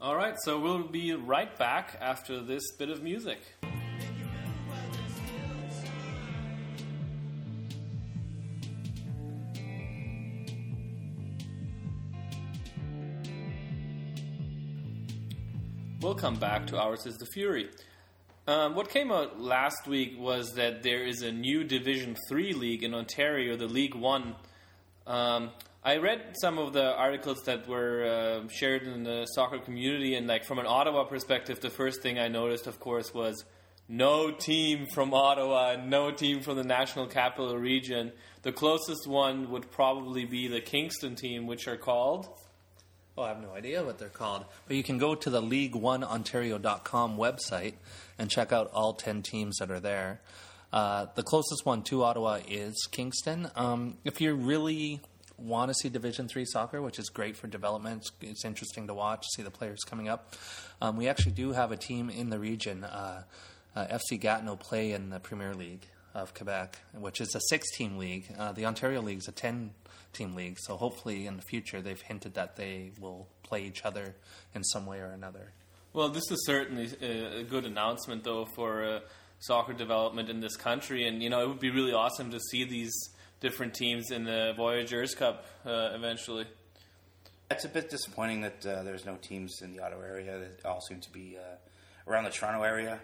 [0.00, 3.40] All right, so we'll be right back after this bit of music.
[16.20, 17.68] Welcome back to Ours is the Fury.
[18.48, 22.82] Um, what came out last week was that there is a new Division Three league
[22.82, 24.34] in Ontario, the League One.
[25.06, 25.50] Um,
[25.84, 30.26] I read some of the articles that were uh, shared in the soccer community, and
[30.26, 33.44] like from an Ottawa perspective, the first thing I noticed, of course, was
[33.88, 38.10] no team from Ottawa, no team from the National Capital Region.
[38.42, 42.26] The closest one would probably be the Kingston team, which are called.
[43.18, 44.44] Oh, I have no idea what they're called.
[44.68, 47.72] But you can go to the League1Ontario.com website
[48.16, 50.20] and check out all 10 teams that are there.
[50.72, 53.50] Uh, the closest one to Ottawa is Kingston.
[53.56, 55.00] Um, if you really
[55.36, 58.94] want to see Division Three soccer, which is great for development, it's, it's interesting to
[58.94, 60.32] watch, see the players coming up.
[60.80, 62.84] Um, we actually do have a team in the region.
[62.84, 63.24] Uh,
[63.74, 68.26] uh, FC Gatineau play in the Premier League of Quebec, which is a six-team league.
[68.38, 69.32] Uh, the Ontario League is a
[70.12, 74.14] ten-team league, so hopefully in the future they've hinted that they will play each other
[74.54, 75.52] in some way or another.
[75.92, 79.00] Well, this is certainly a a good announcement, though, for uh,
[79.40, 81.08] soccer development in this country.
[81.08, 82.92] And, you know, it would be really awesome to see these
[83.40, 86.46] different teams in the Voyageurs Cup uh, eventually.
[87.50, 90.38] It's a bit disappointing that uh, there's no teams in the Ottawa area.
[90.38, 93.00] They all seem to be uh, around the Toronto area.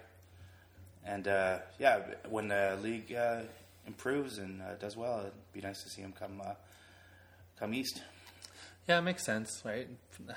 [1.04, 3.42] And uh, yeah, when the league uh,
[3.86, 6.54] improves and uh, does well, it'd be nice to see them come uh,
[7.58, 8.02] come east.
[8.88, 9.88] Yeah, it makes sense, right?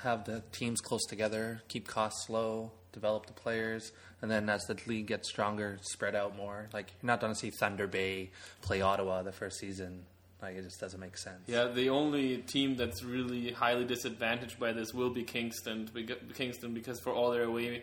[0.02, 4.76] Have the teams close together, keep costs low, develop the players, and then as the
[4.86, 6.68] league gets stronger, spread out more.
[6.72, 8.30] Like you're not going to see Thunder Bay
[8.62, 10.04] play Ottawa the first season.
[10.40, 11.40] Like it just doesn't make sense.
[11.46, 15.90] Yeah, the only team that's really highly disadvantaged by this will be Kingston.
[15.92, 17.82] beca- Kingston, because for all their away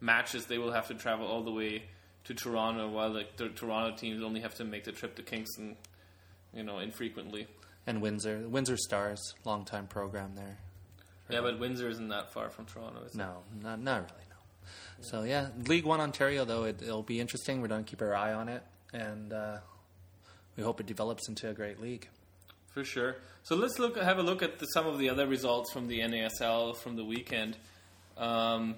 [0.00, 1.82] matches, they will have to travel all the way
[2.24, 5.76] to Toronto, while the, the Toronto teams only have to make the trip to Kingston,
[6.54, 7.46] you know, infrequently.
[7.86, 10.58] And Windsor, Windsor Stars, long time program there.
[11.30, 13.02] Yeah, but Windsor isn't that far from Toronto.
[13.04, 13.18] Is it?
[13.18, 14.24] No, not not really.
[14.28, 14.36] No.
[15.00, 17.60] So yeah, League One Ontario though it, it'll be interesting.
[17.60, 19.58] We're going to keep our eye on it, and uh,
[20.56, 22.08] we hope it develops into a great league.
[22.72, 23.16] For sure.
[23.42, 26.00] So let's look have a look at the, some of the other results from the
[26.00, 27.56] NASL from the weekend.
[28.18, 28.76] Um,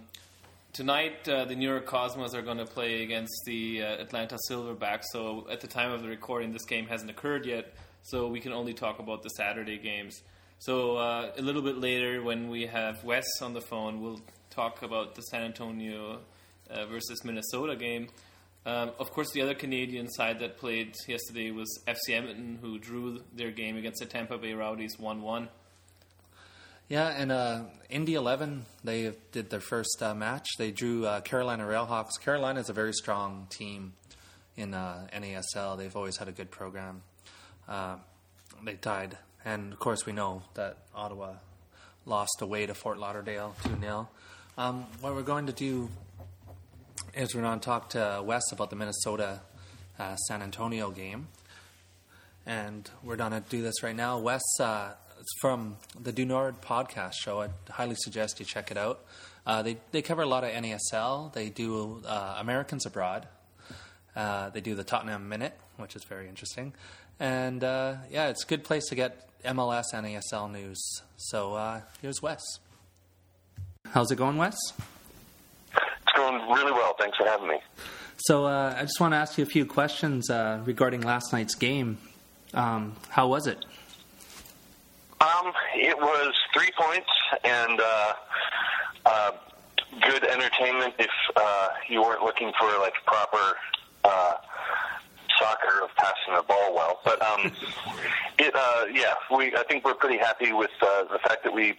[0.72, 5.04] tonight, uh, the New York Cosmos are going to play against the uh, Atlanta Silverbacks.
[5.12, 7.74] So at the time of the recording, this game hasn't occurred yet.
[8.10, 10.22] So we can only talk about the Saturday games.
[10.60, 14.82] So uh, a little bit later, when we have Wes on the phone, we'll talk
[14.82, 16.20] about the San Antonio
[16.70, 18.08] uh, versus Minnesota game.
[18.64, 23.22] Um, of course, the other Canadian side that played yesterday was FC Edmonton, who drew
[23.34, 25.48] their game against the Tampa Bay Rowdies 1 1.
[26.88, 30.48] Yeah, and uh, Indy 11, they did their first uh, match.
[30.56, 32.18] They drew uh, Carolina Railhawks.
[32.22, 33.92] Carolina is a very strong team
[34.56, 35.76] in uh, NASL.
[35.76, 37.02] They've always had a good program.
[37.68, 37.96] Uh,
[38.64, 39.18] they tied.
[39.44, 41.34] And of course, we know that Ottawa
[42.06, 44.08] lost away to Fort Lauderdale 2 0.
[44.56, 45.88] Um, what we're going to do
[47.14, 49.40] is we're going to talk to Wes about the Minnesota
[49.98, 51.28] uh, San Antonio game.
[52.46, 54.18] and we're gonna do this right now.
[54.18, 54.92] Wes, uh,
[55.40, 57.42] from the Du Nord podcast show.
[57.42, 59.04] I highly suggest you check it out.
[59.46, 61.32] Uh, they they cover a lot of NASL.
[61.32, 63.28] They do uh, Americans abroad.
[64.16, 66.72] Uh, they do the Tottenham Minute, which is very interesting,
[67.20, 71.02] and uh, yeah, it's a good place to get MLS NASL news.
[71.16, 72.42] So uh, here's Wes.
[73.90, 74.56] How's it going, Wes?
[75.72, 76.94] It's going really well.
[76.98, 77.58] Thanks for having me.
[78.18, 81.54] So uh, I just want to ask you a few questions uh, regarding last night's
[81.54, 81.98] game.
[82.54, 83.58] Um, how was it?
[85.20, 87.08] Um, it was three points
[87.44, 88.12] and uh,
[89.06, 89.30] uh,
[90.02, 93.56] good entertainment if uh, you weren't looking for like proper
[94.04, 94.34] uh,
[95.38, 97.00] soccer of passing the ball well.
[97.04, 97.52] But um,
[98.38, 101.76] it, uh, yeah, we I think we're pretty happy with uh, the fact that we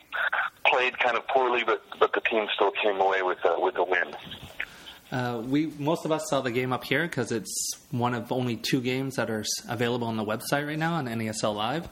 [0.65, 3.83] played kind of poorly, but but the team still came away with uh, with a
[3.83, 4.15] win.
[5.11, 8.55] Uh, we most of us saw the game up here because it's one of only
[8.55, 11.87] two games that are available on the website right now on NASL Live,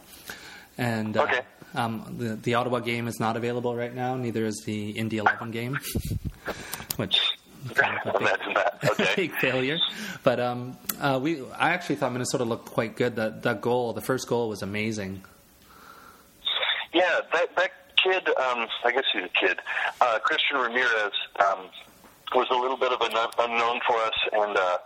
[0.77, 1.39] and uh, Okay.
[1.73, 4.15] um, the the Ottawa game is not available right now.
[4.15, 5.79] Neither is the Indy Eleven game,
[6.97, 7.36] which
[7.73, 8.79] kind of a big, Imagine that.
[8.91, 9.13] Okay.
[9.15, 9.77] big failure.
[10.23, 13.15] But um, uh, we I actually thought Minnesota looked quite good.
[13.15, 15.23] That that goal, the first goal, was amazing.
[16.93, 18.27] Yeah, that that kid.
[18.27, 19.59] Um, I guess he's a kid.
[20.01, 21.13] Uh, Christian Ramirez
[21.45, 21.69] um,
[22.33, 24.77] was a little bit of an unknown for us, and uh,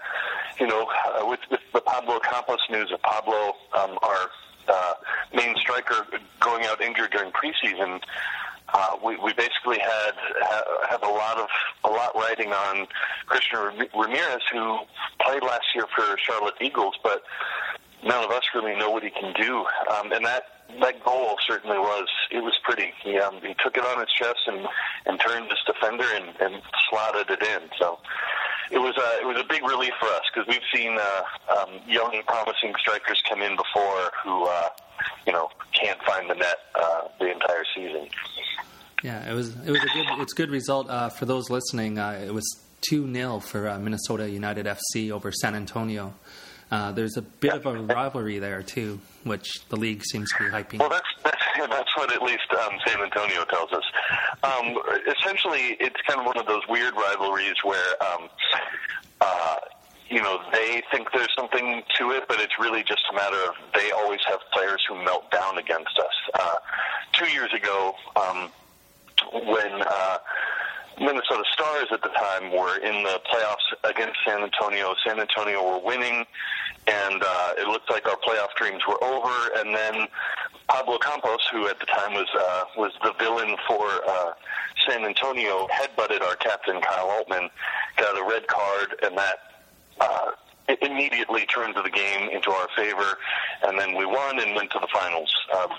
[0.59, 4.29] you know, uh, with, with the Pablo Campos news of Pablo, um, our
[4.67, 4.93] uh,
[5.33, 6.05] main striker,
[6.39, 7.99] going out injured during preseason.
[8.73, 11.47] Uh, we, we basically had ha- have a lot of
[11.83, 12.87] a lot riding on
[13.25, 13.59] Christian
[13.93, 14.79] Ramirez, who
[15.21, 17.23] played last year for Charlotte Eagles, but
[18.03, 19.65] none of us really know what he can do.
[19.93, 20.43] Um, and that
[20.79, 22.93] that goal certainly was it was pretty.
[23.03, 24.65] He um, he took it on his chest and
[25.05, 27.69] and turned his defender and, and slotted it in.
[27.79, 27.99] So
[28.71, 31.79] it was a it was a big relief for us because we've seen uh, um,
[31.87, 34.69] young promising strikers come in before who uh,
[35.27, 38.07] you know can't find the net uh, the entire season.
[39.01, 41.97] Yeah, it was it was a good it's good result uh, for those listening.
[41.97, 42.45] Uh, it was
[42.81, 46.13] two 0 for uh, Minnesota United FC over San Antonio.
[46.71, 50.49] Uh, there's a bit of a rivalry there too, which the league seems to be
[50.49, 50.79] hyping.
[50.79, 53.83] Well, that's that's, what at least um, San Antonio tells us.
[54.43, 58.29] Um, essentially, it's kind of one of those weird rivalries where, um,
[59.19, 59.57] uh,
[60.09, 63.55] you know, they think there's something to it, but it's really just a matter of
[63.75, 66.33] they always have players who melt down against us.
[66.33, 66.55] Uh,
[67.13, 68.49] two years ago, um,
[69.33, 70.17] when uh,
[70.99, 74.93] Minnesota Stars at the time were in the playoffs against San Antonio.
[75.05, 76.25] San Antonio were winning,
[76.87, 79.49] and uh, it looked like our playoff dreams were over.
[79.57, 80.07] And then
[80.67, 84.33] Pablo Campos, who at the time was uh, was the villain for uh,
[84.87, 87.49] San Antonio, headbutted our captain Kyle Altman,
[87.97, 89.37] got a red card, and that.
[89.99, 90.31] Uh,
[90.81, 93.17] immediately turned the game into our favor,
[93.63, 95.31] and then we won and went to the finals.
[95.53, 95.69] Um,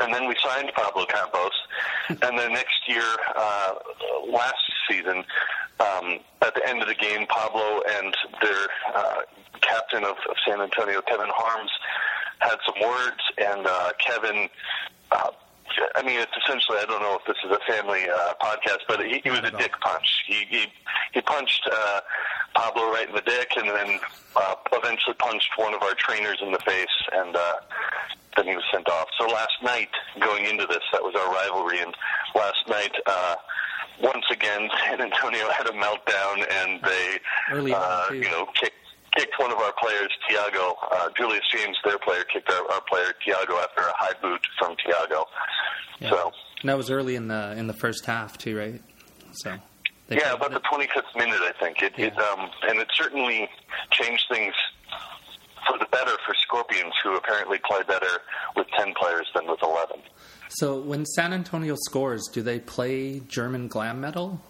[0.00, 1.52] and then we signed Pablo Campos.
[2.08, 3.04] and then next year,
[3.34, 3.74] uh,
[4.28, 4.56] last
[4.88, 5.24] season,
[5.80, 9.20] um, at the end of the game, Pablo and their uh,
[9.60, 11.70] captain of, of San Antonio, Kevin Harms,
[12.38, 14.48] had some words, and uh, Kevin.
[15.10, 15.30] Uh,
[15.94, 16.78] I mean, it's essentially.
[16.78, 19.50] I don't know if this is a family uh, podcast, but he, he was a
[19.50, 20.24] dick punch.
[20.26, 20.66] He he,
[21.12, 22.00] he punched uh,
[22.54, 24.00] Pablo right in the dick, and then
[24.36, 27.54] uh, eventually punched one of our trainers in the face, and uh,
[28.36, 29.08] then he was sent off.
[29.18, 29.88] So last night,
[30.20, 31.94] going into this, that was our rivalry, and
[32.34, 32.92] last night.
[33.06, 33.34] Uh,
[34.02, 37.18] once again, San Antonio had a meltdown, and they,
[37.50, 38.74] Early uh, you know, kicked
[39.16, 40.74] kicked one of our players, Tiago.
[40.92, 44.76] Uh, Julius James, their player, kicked our, our player Tiago after a high boot from
[44.84, 45.24] Tiago.
[46.00, 46.10] Yeah.
[46.10, 48.82] So And that was early in the in the first half too, right?
[49.32, 49.56] So
[50.10, 51.82] yeah, about the 25th minute, I think.
[51.82, 52.22] It, it Yeah.
[52.24, 53.48] um, and it certainly
[53.90, 54.54] changed things
[55.68, 58.20] for the better for Scorpions, who apparently play better
[58.56, 60.00] with 10 players than with 11.
[60.48, 64.40] So when San Antonio scores, do they play German glam metal?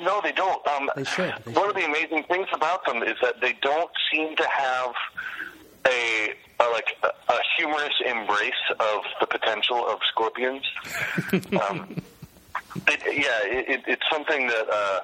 [0.00, 0.64] Know they don't.
[0.68, 1.70] Um, They should, they one should.
[1.70, 4.92] of the amazing things about them is that they don't seem to have
[5.88, 10.62] a, a like a, a humorous embrace of the potential of scorpions.
[11.68, 11.96] um,
[12.86, 15.00] it, yeah, it, it, it's something that uh,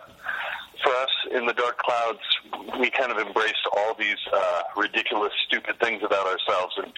[0.82, 2.20] for us in the Dark Clouds,
[2.78, 6.92] we kind of embraced all these uh, ridiculous, stupid things about ourselves, and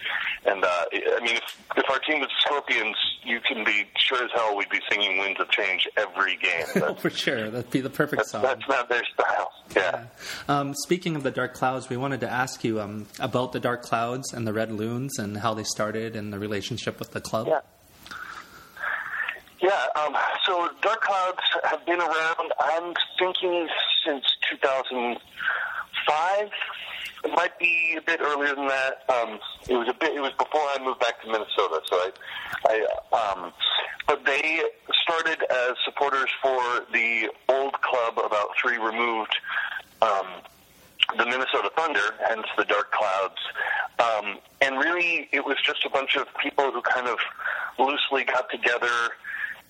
[0.45, 4.31] and uh, I mean, if if our team was Scorpions, you can be sure as
[4.33, 6.65] hell we'd be singing "Winds of Change" every game.
[6.75, 8.43] Oh, That's, for sure, that'd be the perfect that's, song.
[8.43, 9.51] that's not their style.
[9.75, 10.05] Yeah.
[10.47, 13.83] Um, speaking of the Dark Clouds, we wanted to ask you um, about the Dark
[13.83, 17.47] Clouds and the Red Loons and how they started and the relationship with the club.
[17.47, 17.59] Yeah.
[19.61, 20.15] Yeah, um,
[20.45, 23.67] so Dark Clouds have been around, I'm thinking,
[24.05, 26.51] since 2005.
[27.25, 29.03] it might be a bit earlier than that.
[29.09, 30.13] Um, it was a bit.
[30.13, 31.81] It was before I moved back to Minnesota.
[31.85, 32.11] So I,
[32.69, 32.85] I
[33.17, 33.51] um,
[34.07, 34.61] but they
[35.03, 39.35] started as supporters for the old club about three removed.
[40.01, 40.27] Um,
[41.17, 43.39] the Minnesota Thunder, hence the Dark Clouds.
[43.99, 47.17] Um, and really, it was just a bunch of people who kind of
[47.79, 49.11] loosely got together,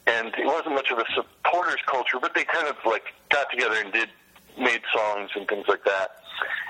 [0.08, 3.76] and it wasn't much of a supporters culture, but they kind of like got together
[3.84, 4.10] and did
[4.58, 6.10] made songs and things like that.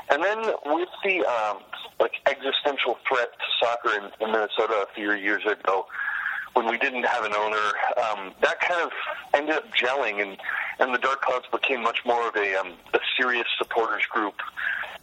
[0.10, 1.60] And then with the um,
[2.00, 5.86] like existential threat to soccer in, in Minnesota a few years ago,
[6.54, 7.74] when we didn't have an owner,
[8.04, 8.92] um, that kind of
[9.34, 10.38] ended up gelling, and
[10.80, 14.36] and the Dark Clouds became much more of a, um, a serious supporters group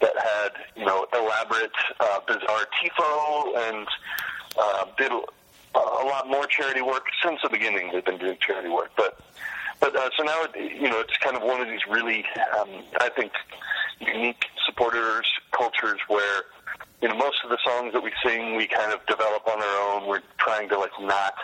[0.01, 3.87] that had you know elaborate, uh, bizarre tifo and
[4.59, 5.12] uh, did
[5.74, 7.90] a, lot more charity work since the beginning.
[7.92, 9.18] They've been doing charity work, but
[9.80, 12.24] but uh, so now it, you know it's kind of one of these really,
[12.58, 12.68] um,
[13.00, 13.32] I think,
[14.00, 16.44] unique supporters cultures where
[17.02, 19.94] you know most of the songs that we sing we kind of develop on our
[19.94, 20.08] own.
[20.08, 21.34] We're trying to like not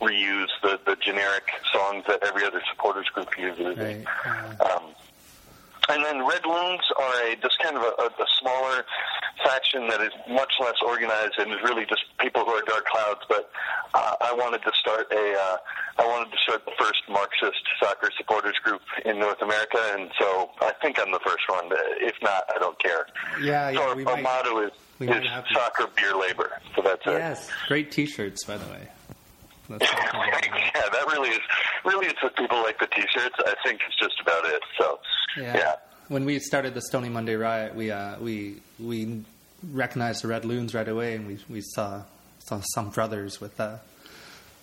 [0.00, 3.76] reuse the the generic songs that every other supporters group uses.
[3.76, 4.04] Right.
[4.60, 4.94] Um,
[5.88, 8.84] and then Red Loons are a just kind of a, a, a smaller
[9.44, 13.20] faction that is much less organized and is really just people who are dark clouds.
[13.28, 13.50] But
[13.94, 15.56] uh, I wanted to start a uh,
[15.98, 20.50] I wanted to start the first Marxist soccer supporters group in North America, and so
[20.60, 21.64] I think I'm the first one.
[22.00, 23.06] If not, I don't care.
[23.40, 23.78] Yeah, yeah.
[23.78, 26.52] so our, we our might, motto is, we is might have to- soccer beer labor.
[26.76, 27.10] So that's it.
[27.12, 28.88] yes, great T-shirts, by the way.
[29.68, 31.40] That's yeah, that really is
[31.84, 33.36] really it's what people like the t-shirts.
[33.38, 34.60] I think it's just about it.
[34.78, 34.98] So
[35.36, 35.56] Yeah.
[35.56, 35.74] yeah.
[36.08, 39.22] When we started the Stony Monday riot, we uh, we we
[39.70, 42.02] recognized the Red Loons right away, and we we saw
[42.40, 43.76] saw some brothers with uh,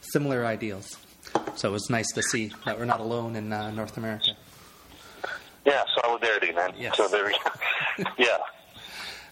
[0.02, 0.98] similar ideals.
[1.56, 4.32] So it was nice to see that we're not alone in uh, North America.
[5.66, 6.74] Yeah, solidarity, man.
[6.78, 6.98] Yes.
[6.98, 7.32] So there
[8.18, 8.38] yeah.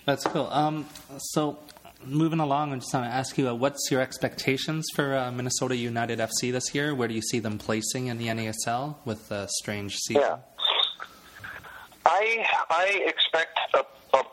[0.06, 0.48] That's cool.
[0.48, 0.86] Um,
[1.18, 1.60] so
[2.06, 5.76] moving along, I just want to ask you, uh, what's your expectations for uh, Minnesota
[5.76, 6.94] United FC this year?
[6.94, 10.22] Where do you see them placing in the NASL with a strange season?
[10.24, 10.38] Yeah.
[12.08, 13.86] I I expect a,
[14.18, 14.24] a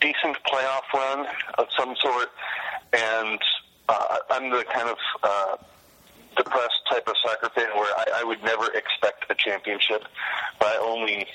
[0.00, 1.26] decent playoff run
[1.58, 2.28] of some sort,
[2.92, 3.38] and
[3.88, 5.56] uh, I'm the kind of uh,
[6.36, 10.04] depressed type of soccer fan where I, I would never expect a championship,
[10.58, 11.26] but I only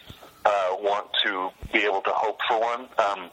[0.46, 2.82] uh, want to be able to hope for one.
[3.00, 3.30] Um,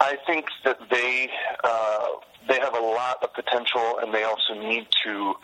[0.00, 1.28] I think that they
[1.64, 2.06] uh,
[2.48, 5.34] they have a lot of potential, and they also need to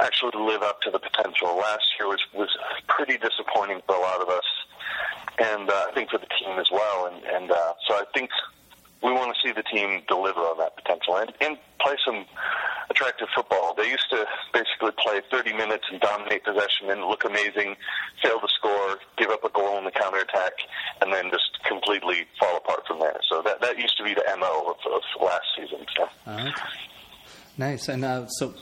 [0.00, 1.54] actually live up to the potential.
[1.56, 2.48] Last year was was
[2.88, 4.44] pretty disappointing for a lot of us,
[5.38, 7.06] and uh, I think for the team as well.
[7.06, 8.30] And, and uh, so I think
[9.02, 12.24] we want to see the team deliver on that potential and, and play some
[12.88, 13.74] attractive football.
[13.76, 17.76] They used to basically play 30 minutes and dominate possession and look amazing,
[18.22, 20.52] fail to score, give up a goal in the counterattack,
[21.02, 23.20] and then just completely fall apart from there.
[23.28, 25.84] So that that used to be the mo of, of last season.
[25.96, 26.08] So.
[26.26, 26.52] Okay.
[27.58, 27.88] Nice.
[27.88, 28.54] And uh, so,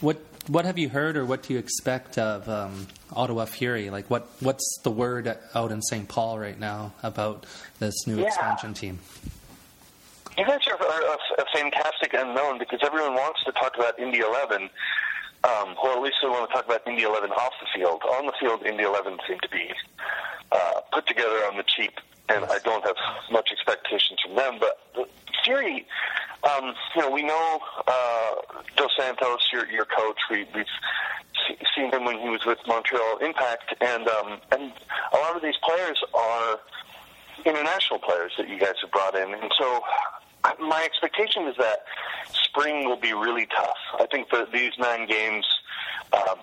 [0.00, 3.90] what what have you heard, or what do you expect of um, Ottawa Fury?
[3.90, 6.08] Like, what what's the word out in St.
[6.08, 7.46] Paul right now about
[7.78, 8.26] this new Yeah.
[8.26, 8.98] expansion team?
[10.36, 14.70] You guys are a, a fantastic unknown because everyone wants to talk about Indy 11.
[15.44, 18.02] Um, or at least they want to talk about Indy 11 off the field.
[18.10, 19.70] On the field, Indy 11 seem to be
[20.50, 21.92] uh, put together on the cheap,
[22.28, 22.96] and I don't have
[23.30, 24.58] much expectations from them.
[24.58, 25.06] But the
[25.44, 25.86] Fury,
[26.44, 28.34] um, you know, we know uh,
[28.76, 30.18] Dos Santos, your your coach.
[30.30, 30.66] We, we've
[31.76, 34.72] seen him when he was with Montreal Impact, and um, and
[35.12, 36.60] a lot of these players are
[37.44, 39.82] international players that you guys have brought in, and so
[40.60, 41.84] my expectation is that
[42.32, 43.76] spring will be really tough.
[43.98, 45.46] I think that these nine games,
[46.12, 46.38] um,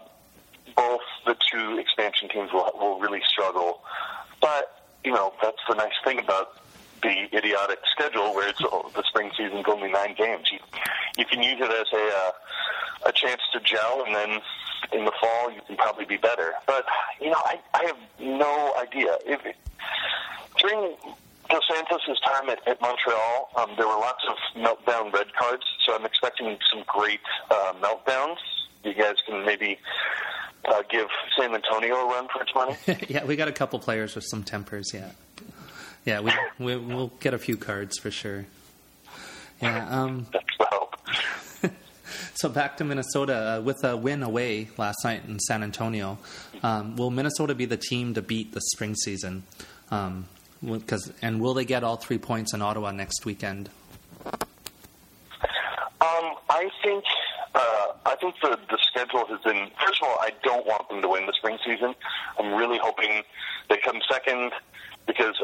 [0.76, 3.82] both the two expansion teams will will really struggle.
[4.42, 6.58] But you know that's the nice thing about
[7.06, 10.50] the idiotic schedule, where it's oh, the spring season's only nine games.
[10.52, 10.60] You
[11.18, 14.42] you can use it as a uh, a chance to gel, and then
[14.92, 16.54] in the fall you can probably be better.
[16.66, 16.86] But
[17.22, 19.42] you know I I have no idea if
[20.60, 20.96] during
[21.50, 25.96] Dos Santos' time at, at Montreal, um, there were lots of meltdown red cards, so
[25.96, 27.20] I'm expecting some great
[27.52, 28.38] uh, meltdowns.
[28.84, 29.78] You guys can maybe
[30.66, 31.08] uh, give
[31.38, 32.78] San Antonio a run for its money.
[33.10, 34.92] yeah, we got a couple players with some tempers.
[34.94, 35.12] Yeah,
[36.06, 38.46] yeah, we, we we'll get a few cards for sure.
[39.62, 39.90] Yeah.
[39.90, 40.96] Um, That's the hope.
[42.36, 46.20] so back to Minnesota uh, with a win away last night in San Antonio.
[46.62, 49.44] Um, will Minnesota be the team to beat the spring season?
[49.90, 50.28] Um,
[50.64, 53.70] because and will they get all three points in Ottawa next weekend?
[54.26, 54.38] Um,
[56.50, 57.04] I think
[57.56, 59.70] uh, I think the the schedule has been.
[59.84, 61.96] First of all, I don't want them to win the spring season.
[62.40, 63.24] I'm really hoping
[63.70, 64.52] they come second
[65.08, 65.36] because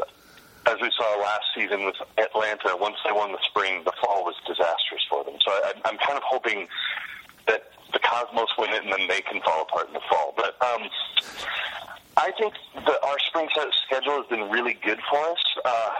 [0.66, 4.34] as we saw last season with Atlanta, once they won the spring, the fall was
[4.46, 5.34] disastrous for them.
[5.44, 6.68] So I, I'm kind of hoping
[7.48, 10.34] that the Cosmos win it and then they can fall apart in the fall.
[10.36, 10.88] But um,
[12.16, 13.48] I think that our spring
[13.86, 15.38] schedule has been really good for us.
[15.64, 15.90] Uh,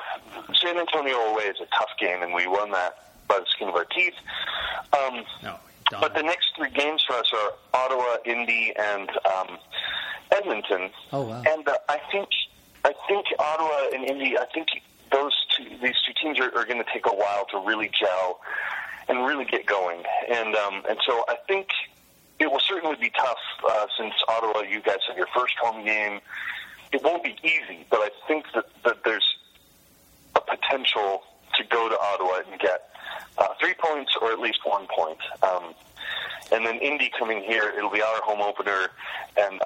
[0.55, 3.75] San Antonio away is a tough game, and we won that by the skin of
[3.75, 4.15] our teeth.
[4.93, 5.57] Um, No,
[6.01, 9.59] but the next three games for us are Ottawa, Indy, and um,
[10.31, 10.91] Edmonton.
[11.13, 11.43] Oh, wow.
[11.47, 12.29] And uh, I think
[12.85, 14.37] I think Ottawa and Indy.
[14.39, 14.69] I think
[15.11, 18.41] those two these two teams are, are going to take a while to really gel
[19.09, 20.03] and really get going.
[20.29, 21.69] And um, and so I think
[22.39, 24.63] it will certainly be tough uh, since Ottawa.
[24.63, 26.21] You guys have your first home game.
[26.93, 29.37] It won't be easy, but I think that, that there's
[30.35, 31.23] a potential
[31.55, 32.91] to go to Ottawa and get
[33.39, 35.19] uh, three points or at least one point.
[35.43, 35.75] Um,
[36.51, 38.89] and then Indy coming here, it'll be our home opener,
[39.39, 39.61] and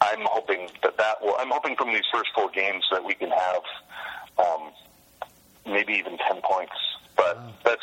[0.00, 1.34] I'm hoping that that will.
[1.38, 3.62] I'm hoping from these first four games that we can have
[4.38, 4.70] um,
[5.66, 6.74] maybe even ten points.
[7.16, 7.82] But that's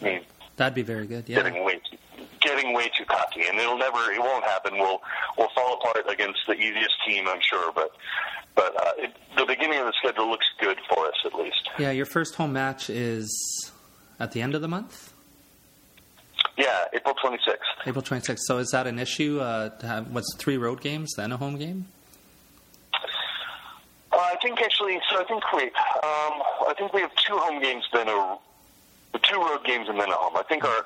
[0.00, 0.20] me
[0.56, 1.26] That'd be very good.
[1.26, 1.42] Yeah.
[1.42, 1.96] getting way too,
[2.42, 4.12] getting way too cocky, and it'll never.
[4.12, 4.74] It won't happen.
[4.74, 5.00] We'll
[5.38, 7.72] we'll fall apart against the easiest team, I'm sure.
[7.72, 7.90] But
[8.54, 11.70] but uh, it, the beginning of the schedule looks good for us at least.
[11.78, 13.72] Yeah, your first home match is
[14.18, 15.14] at the end of the month,
[16.58, 17.56] Yeah, April 26th.
[17.86, 18.40] April 26th.
[18.40, 19.40] So is that an issue?
[19.40, 21.86] Uh, to have, what's three road games, then a home game?
[24.12, 27.62] Uh, I think actually, so I think wait, um, I think we have two home
[27.62, 28.38] games, then a
[29.22, 30.36] two road games, and then a home.
[30.36, 30.84] I think our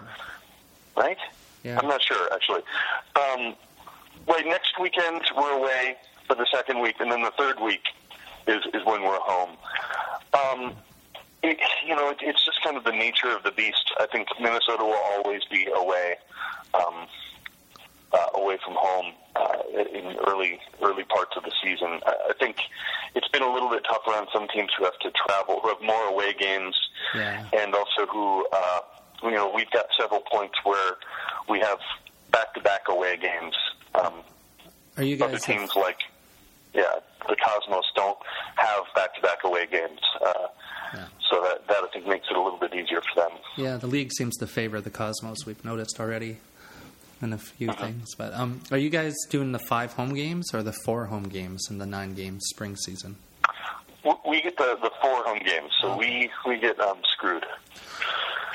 [0.96, 1.18] right.
[1.62, 1.78] Yeah.
[1.80, 2.62] I'm not sure actually.
[3.16, 3.54] Um,
[4.28, 7.82] wait, next weekend we're away for the second week, and then the third week
[8.46, 9.56] is is when we're home.
[10.34, 10.74] Um,
[11.42, 13.92] it, you know, it, it's just kind of the nature of the beast.
[13.98, 16.16] I think Minnesota will always be away.
[16.74, 17.06] Um,
[18.12, 19.56] uh, away from home uh,
[19.92, 21.98] in early early parts of the season.
[22.06, 22.56] I, I think
[23.16, 25.82] it's been a little bit tougher on some teams who have to travel, who have
[25.82, 26.76] more away games,
[27.14, 27.44] Yeah.
[27.52, 28.80] and also who uh,
[29.24, 30.92] you know we've got several points where
[31.48, 31.78] we have
[32.30, 33.56] back to back away games.
[33.96, 34.14] Um,
[34.96, 35.98] Are you guys other teams like
[36.72, 36.94] yeah
[37.28, 38.18] the Cosmos don't
[38.54, 39.98] have back to back away games.
[40.24, 40.32] Uh,
[40.94, 41.06] Yeah.
[41.30, 43.38] So that, that I think makes it a little bit easier for them.
[43.56, 45.44] Yeah, the league seems to favor the Cosmos.
[45.46, 46.36] We've noticed already
[47.22, 47.84] in a few Uh-huh.
[47.86, 48.14] things.
[48.16, 51.66] But um, are you guys doing the five home games or the four home games
[51.70, 53.16] in the nine game spring season?
[54.04, 57.46] We- We get the, the four home games, so we, we get um, screwed.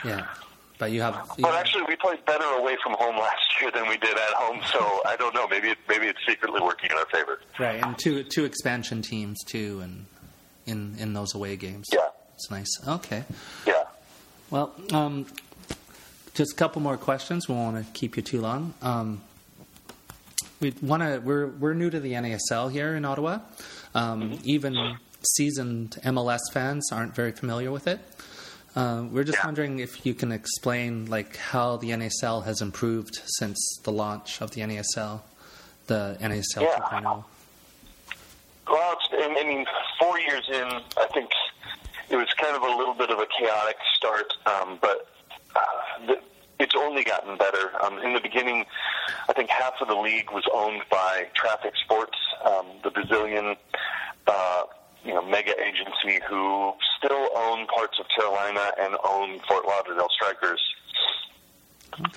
[0.05, 0.27] Yeah,
[0.77, 1.15] but you have.
[1.37, 4.33] You But actually, we played better away from home last year than we did at
[4.35, 4.59] home.
[4.71, 5.47] So I don't know.
[5.47, 7.41] Maybe it, maybe it's secretly working in our favor.
[7.59, 10.05] right, and two two expansion teams too, and
[10.65, 11.87] in in those away games.
[11.91, 12.07] Yeah.
[12.35, 12.69] it's nice.
[12.87, 13.23] Okay,
[13.65, 13.83] Yeah.
[14.51, 15.25] well, um,
[16.39, 17.49] just a couple more questions.
[17.49, 18.73] We won't want to keep you too long.
[18.81, 19.21] Um,
[20.61, 21.19] we want to.
[21.19, 23.39] We're we're new to the NASL here in Ottawa.
[23.93, 24.97] Um, Even
[25.35, 27.99] seasoned MLS fans aren't very familiar with it.
[28.73, 29.47] Uh, we're just Yeah.
[29.47, 34.51] wondering if you can explain like how the NASL has improved since the launch of
[34.51, 35.19] the NASL,
[35.87, 36.79] the NASL Yeah.
[36.79, 37.25] 2.0.
[38.71, 39.65] Well, it's, I mean,
[39.99, 40.67] four years in,
[41.03, 41.31] I think
[42.09, 45.07] it was kind of a little bit of a chaotic start, um, but
[45.55, 45.59] uh,
[46.05, 46.19] the,
[46.59, 47.71] it's only gotten better.
[47.81, 48.65] Um, in the beginning,
[49.27, 53.55] I think half of the league was owned by Traffic Sports, um, the Brazilian,
[54.27, 54.63] uh,
[55.03, 60.61] you know, mega agency who still own parts of Carolina and own Fort Lauderdale Strikers.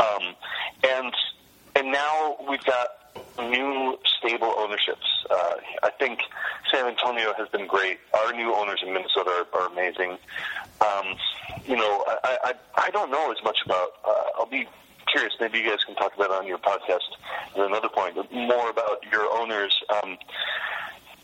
[0.01, 0.35] Um,
[0.85, 1.13] and
[1.75, 2.89] and now we've got
[3.39, 5.07] new stable ownerships.
[5.31, 6.21] Uh, I think
[6.73, 7.99] San Antonio has been great.
[8.15, 10.19] Our new owners in Minnesota are, are amazing.
[10.81, 11.17] Um,
[11.67, 13.91] you know, I, I I don't know as much about.
[14.05, 14.67] Uh, I'll be
[15.11, 15.35] curious.
[15.41, 17.09] Maybe you guys can talk about it on your podcast
[17.55, 18.17] at another point.
[18.33, 19.77] More about your owners.
[20.03, 20.17] Um,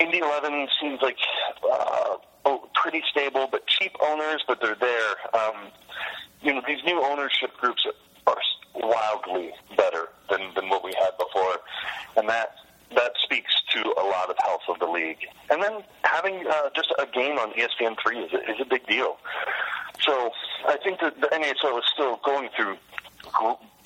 [0.01, 1.17] Indy Eleven seems like
[1.65, 5.15] uh, oh, pretty stable, but cheap owners, but they're there.
[5.35, 5.71] Um,
[6.43, 7.85] you know, these new ownership groups
[8.27, 8.37] are
[8.75, 11.59] wildly better than, than what we had before,
[12.17, 12.55] and that
[12.95, 15.19] that speaks to a lot of health of the league.
[15.51, 18.87] And then having uh, just a game on ESPN three is a, is a big
[18.87, 19.19] deal.
[20.01, 20.31] So
[20.67, 22.77] I think that the NHL is still going through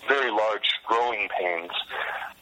[0.08, 1.70] very large growing pains,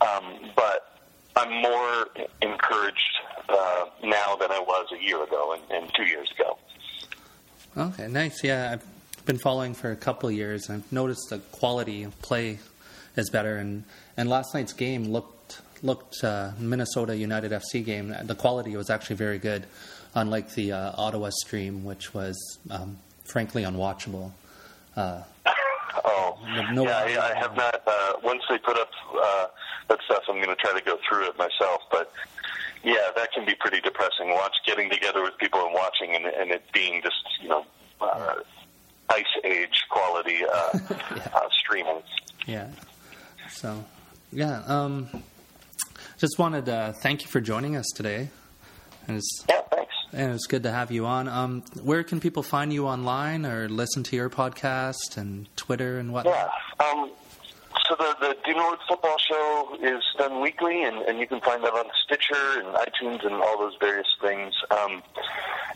[0.00, 0.98] um, but
[1.36, 2.08] I'm more
[2.42, 6.58] encouraged uh, now than I was a year ago and, and two years ago.
[7.76, 8.42] Okay, nice.
[8.42, 10.68] Yeah, I've been following for a couple years.
[10.68, 12.58] I've noticed the quality of play
[13.20, 13.84] is better, and
[14.16, 18.14] and last night's game looked looked uh, Minnesota United FC game.
[18.24, 19.66] The quality was actually very good,
[20.14, 22.36] unlike the uh, Ottawa stream, which was
[22.70, 24.32] um, frankly unwatchable.
[24.96, 25.22] Uh,
[26.04, 26.38] Oh,
[26.72, 27.82] No- yeah, I, I have not.
[27.84, 29.46] Uh, once they put up uh,
[29.88, 31.82] that stuff, I'm going to try to go through it myself.
[31.90, 32.12] But
[32.84, 34.30] yeah, that can be pretty depressing.
[34.30, 37.66] Watch getting together with people and watching, and, and it being just you know
[38.00, 38.34] uh,
[39.10, 40.78] ice age quality uh,
[41.34, 42.02] uh, streaming.
[42.46, 42.68] Yeah.
[43.52, 43.84] So,
[44.32, 44.62] yeah.
[44.66, 45.08] Um,
[46.18, 48.28] just wanted to thank you for joining us today.
[49.08, 49.92] And it's, Yeah, thanks.
[50.12, 51.28] and it's good to have you on.
[51.28, 56.12] Um, where can people find you online or listen to your podcast and Twitter and
[56.12, 56.34] whatnot?
[56.80, 56.86] Yeah.
[56.86, 57.10] Um,
[57.88, 61.62] so the the Du Nord Football Show is done weekly, and, and you can find
[61.64, 64.54] that on Stitcher and iTunes and all those various things.
[64.70, 65.02] Um,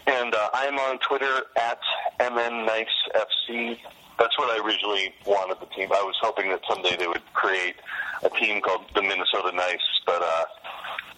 [0.07, 1.79] and uh, I'm on Twitter at
[2.20, 3.79] MNNiceFC.
[4.19, 5.89] That's what I originally wanted the team.
[5.93, 7.77] I was hoping that someday they would create
[8.23, 10.45] a team called the Minnesota Nice, but uh,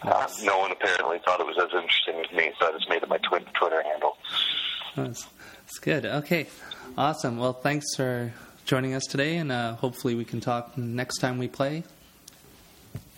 [0.03, 3.03] uh, no one apparently thought it was as interesting as me, so I just made
[3.03, 4.17] it my twi- Twitter handle.
[4.97, 5.27] That's,
[5.61, 6.07] that's good.
[6.07, 6.47] Okay.
[6.97, 7.37] Awesome.
[7.37, 8.33] Well, thanks for
[8.65, 11.85] joining us today, and uh, hopefully we can talk next time we play.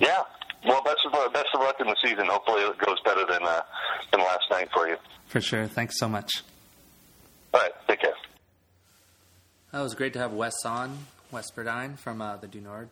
[0.00, 0.22] Yeah.
[0.66, 2.26] Well, best of luck, best of luck in the season.
[2.26, 3.60] Hopefully, it goes better than uh,
[4.10, 4.96] than last night for you.
[5.28, 5.66] For sure.
[5.68, 6.42] Thanks so much.
[7.54, 7.70] All right.
[7.86, 8.14] Take care.
[9.70, 10.96] That was great to have Wes on,
[11.30, 12.88] Wes Burdine from uh, the Du Nord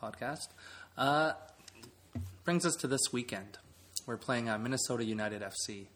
[0.00, 0.46] podcast.
[0.96, 1.32] Uh,
[2.44, 3.58] brings us to this weekend.
[4.06, 5.86] We're playing uh, Minnesota United FC,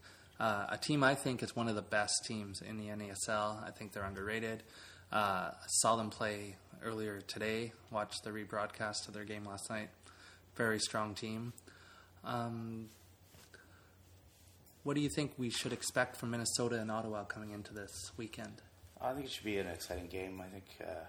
[0.40, 3.64] uh, a team I think is one of the best teams in the NASL.
[3.64, 4.64] I think they're underrated.
[5.12, 9.90] Uh, I saw them play earlier today, watched the rebroadcast of their game last night.
[10.56, 11.52] Very strong team.
[12.24, 12.88] Um,
[14.82, 18.60] what do you think we should expect from Minnesota and Ottawa coming into this weekend?
[19.00, 20.40] I think it should be an exciting game.
[20.40, 21.04] I think uh,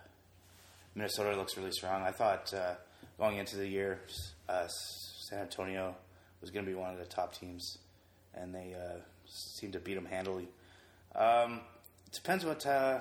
[0.94, 2.02] Minnesota looks really strong.
[2.02, 2.74] I thought uh,
[3.18, 4.02] going into the year,
[4.50, 5.96] uh, San Antonio
[6.42, 7.78] was going to be one of the top teams,
[8.36, 10.50] and they uh, seemed to beat them handily.
[11.16, 11.62] Um,
[12.06, 13.00] it depends what uh,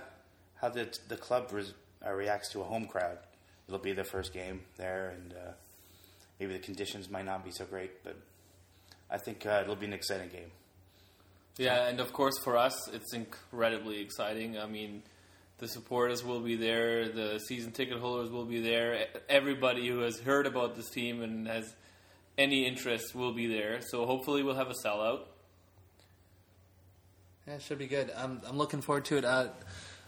[0.60, 1.74] how the the club res-
[2.06, 3.18] uh, reacts to a home crowd.
[3.66, 5.34] It'll be their first game there, and
[6.38, 8.16] maybe the conditions might not be so great, but
[9.10, 10.52] I think it'll be an exciting game.
[11.58, 14.58] Yeah, and of course for us, it's incredibly exciting.
[14.58, 15.02] I mean,
[15.58, 20.18] the supporters will be there, the season ticket holders will be there, everybody who has
[20.20, 21.74] heard about this team and has
[22.36, 23.80] any interest will be there.
[23.80, 25.20] So hopefully we'll have a sellout.
[27.46, 28.12] Yeah, it should be good.
[28.14, 29.24] I'm, I'm looking forward to it.
[29.24, 29.48] Uh,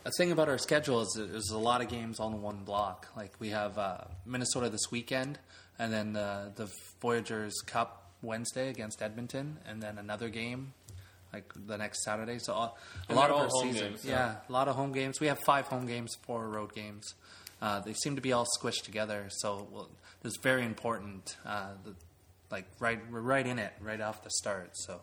[0.04, 3.06] a thing about our schedule is there's a lot of games on one block.
[3.16, 5.38] Like we have uh, Minnesota this weekend,
[5.78, 6.70] and then the the
[7.00, 10.72] Voyageurs Cup Wednesday against Edmonton, and then another game
[11.32, 12.38] like the next Saturday.
[12.38, 12.70] So uh,
[13.08, 14.34] a lot of our home season, games, yeah, yeah.
[14.48, 15.20] a lot of home games.
[15.20, 17.14] We have five home games, four road games.
[17.60, 19.90] Uh, they seem to be all squished together, so well,
[20.24, 21.36] it's very important.
[21.44, 21.94] Uh, the,
[22.50, 24.70] like right, we're right in it right off the start.
[24.74, 25.00] So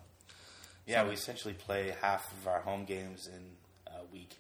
[0.88, 3.41] Yeah, we essentially play half of our home games in
[3.88, 4.32] a week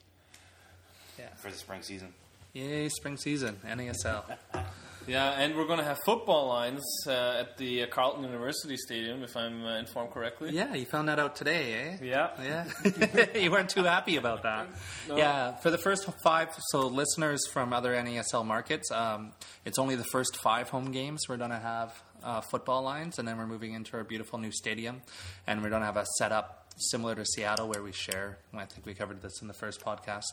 [1.19, 2.13] yeah, for the spring season.
[2.53, 4.23] yay, spring season, NASL.
[5.07, 9.21] Yeah, and we're going to have football lines uh, at the uh, Carleton University Stadium,
[9.23, 10.49] if I'm uh, informed correctly.
[10.51, 11.97] Yeah, you found that out today, eh?
[12.01, 12.29] Yeah.
[12.43, 13.27] Yeah.
[13.39, 14.67] you weren't too happy about that.
[15.07, 19.33] Yeah, for the first five, so listeners from other NASL markets, um,
[19.63, 23.27] it's only the first five home games we're going to have uh, football lines, and
[23.27, 25.01] then we're moving into our beautiful new stadium,
[25.45, 28.37] and we're going to have a setup similar to Seattle where we share.
[28.53, 30.25] I think we covered this in the first podcast.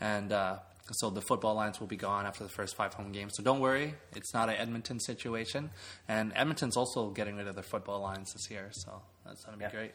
[0.00, 0.58] And uh,
[0.92, 3.34] so the football lines will be gone after the first five home games.
[3.36, 5.70] So don't worry, it's not an Edmonton situation.
[6.08, 9.58] And Edmonton's also getting rid of their football lines this year, so that's going to
[9.58, 9.70] be Yeah.
[9.70, 9.92] great.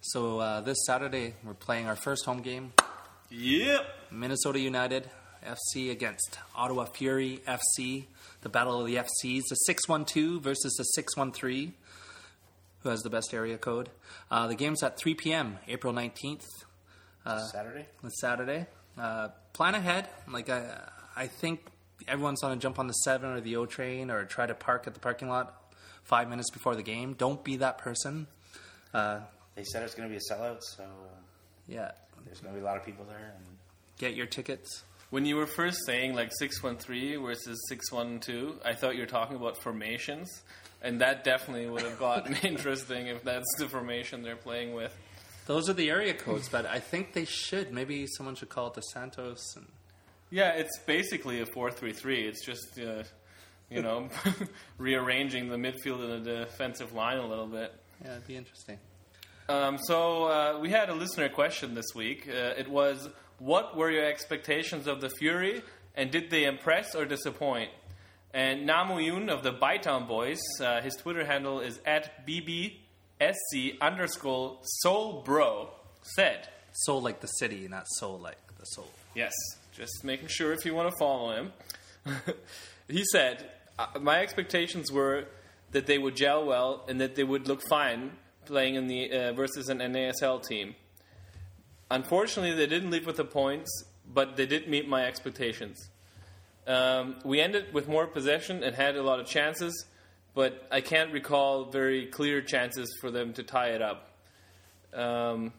[0.00, 2.72] So uh, this Saturday, we're playing our first home game
[3.30, 3.86] Yep.
[4.10, 5.08] Minnesota United
[5.46, 8.04] FC against Ottawa Fury FC.
[8.42, 11.74] The battle of the FCs, the 612 versus the 613.
[12.80, 13.88] Who has the best area code?
[14.30, 16.42] Uh, the game's at 3 p.m., April 19th,
[17.52, 17.86] Saturday?
[18.02, 18.66] this Saturday.
[18.98, 20.08] Uh, plan ahead.
[20.28, 21.60] Like, I, I think
[22.08, 24.86] everyone's going to jump on the 7 or the O train or try to park
[24.86, 25.54] at the parking lot
[26.04, 27.14] five minutes before the game.
[27.14, 28.26] Don't be that person.
[28.92, 29.20] Uh,
[29.54, 30.86] They said it's going to be a sellout, so uh,
[31.68, 31.92] yeah,
[32.24, 33.32] there's going to be a lot of people there.
[33.36, 33.44] And
[33.98, 34.82] get your tickets.
[35.10, 39.56] When you were first saying like 613 versus 612, I thought you were talking about
[39.58, 40.28] formations.
[40.84, 44.92] And that definitely would have gotten interesting if that's the formation they're playing with.
[45.46, 47.72] Those are the area codes, but I think they should.
[47.72, 49.56] Maybe someone should call it the Santos.
[49.56, 49.66] And
[50.30, 52.24] Yeah, it's basically a 4-3-3.
[52.28, 53.02] It's just, uh,
[53.68, 54.08] you know,
[54.78, 57.74] rearranging the midfield and the defensive line a little bit.
[58.04, 58.78] yeah, it'd be interesting.
[59.48, 62.28] Um, so uh, we had a listener question this week.
[62.28, 65.62] Uh, it was, what were your expectations of the Fury,
[65.96, 67.70] and did they impress or disappoint?
[68.32, 72.24] And Namu Namuyun of the Bytown Boys, uh, his Twitter handle is at
[73.22, 75.68] bbsc underscore soul bro
[76.02, 78.88] said, Seoul like the city, not soul like the soul.
[79.14, 79.32] Yes,
[79.72, 81.52] just making sure if you want to follow him.
[82.88, 83.50] he said,
[84.00, 85.26] My expectations were
[85.72, 88.12] that they would gel well and that they would look fine
[88.46, 90.74] playing in the uh, versus an NASL team.
[91.90, 95.90] Unfortunately, they didn't leave with the points, but they did meet my expectations.
[96.66, 99.84] Um, we ended with more possession and had a lot of chances,
[100.34, 104.10] but I can't recall very clear chances for them to tie it up.
[104.94, 105.52] Um,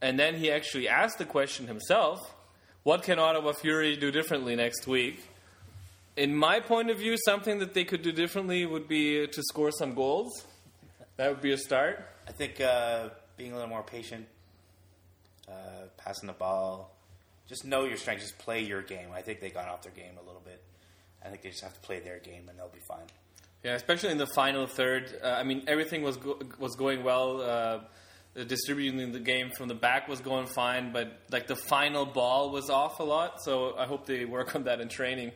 [0.00, 2.20] and then he actually asked the question himself
[2.82, 5.22] what can Ottawa Fury do differently next week?
[6.16, 9.70] In my point of view, something that they could do differently would be to score
[9.70, 10.44] some goals.
[11.16, 12.04] That would be a start.
[12.26, 14.26] I think uh, being a little more patient,
[15.48, 16.92] uh, passing the ball,
[17.48, 19.08] just know your strengths, just play your game.
[19.14, 20.60] I think they got off their game a little bit.
[21.24, 23.06] I think they just have to play their game and they'll be fine.
[23.62, 25.14] Yeah, especially in the final third.
[25.22, 27.40] Uh, I mean, everything was go- was going well.
[27.40, 27.78] Uh,
[28.34, 32.50] the distributing the game from the back was going fine, but like the final ball
[32.50, 33.42] was off a lot.
[33.42, 35.32] So I hope they work on that in training,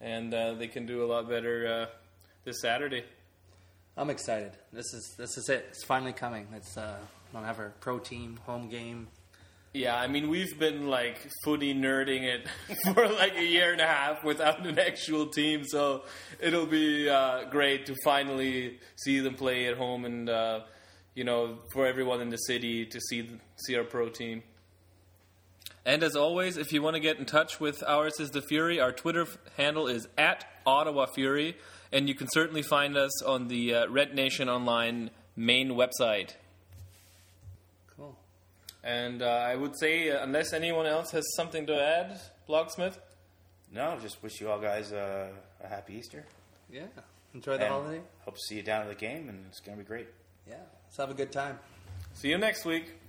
[0.00, 1.94] and uh, they can do a lot better uh,
[2.44, 3.04] this Saturday.
[3.96, 4.52] I'm excited.
[4.72, 5.66] This is this is it.
[5.70, 6.46] It's finally coming.
[6.54, 6.98] It's uh,
[7.32, 9.08] don't have a pro team home game.
[9.72, 12.48] Yeah, I mean we've been like footy nerding it
[12.94, 16.02] for like a year and a half without an actual team, so
[16.40, 20.60] it'll be uh, great to finally see them play at home and uh,
[21.14, 23.30] you know for everyone in the city to see
[23.64, 24.42] see our pro team.
[25.86, 28.80] And as always, if you want to get in touch with Ours is the Fury,
[28.80, 31.56] our Twitter handle is at Ottawa Fury,
[31.92, 36.34] and you can certainly find us on the uh, Red Nation Online main website.
[38.82, 38.90] Cool.
[38.90, 42.18] And uh, I would say, uh, unless anyone else has something to add,
[42.48, 42.98] Blocksmith.
[43.72, 45.28] No, just wish you all guys uh,
[45.62, 46.24] a happy Easter.
[46.72, 46.82] Yeah.
[47.34, 48.00] Enjoy the And holiday.
[48.24, 50.08] Hope to see you down at the game, and it's going to be great.
[50.48, 50.54] Yeah.
[50.86, 51.58] Let's have a good time.
[52.14, 52.99] See you next week.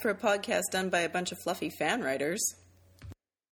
[0.00, 2.40] For a podcast done by a bunch of fluffy fan writers.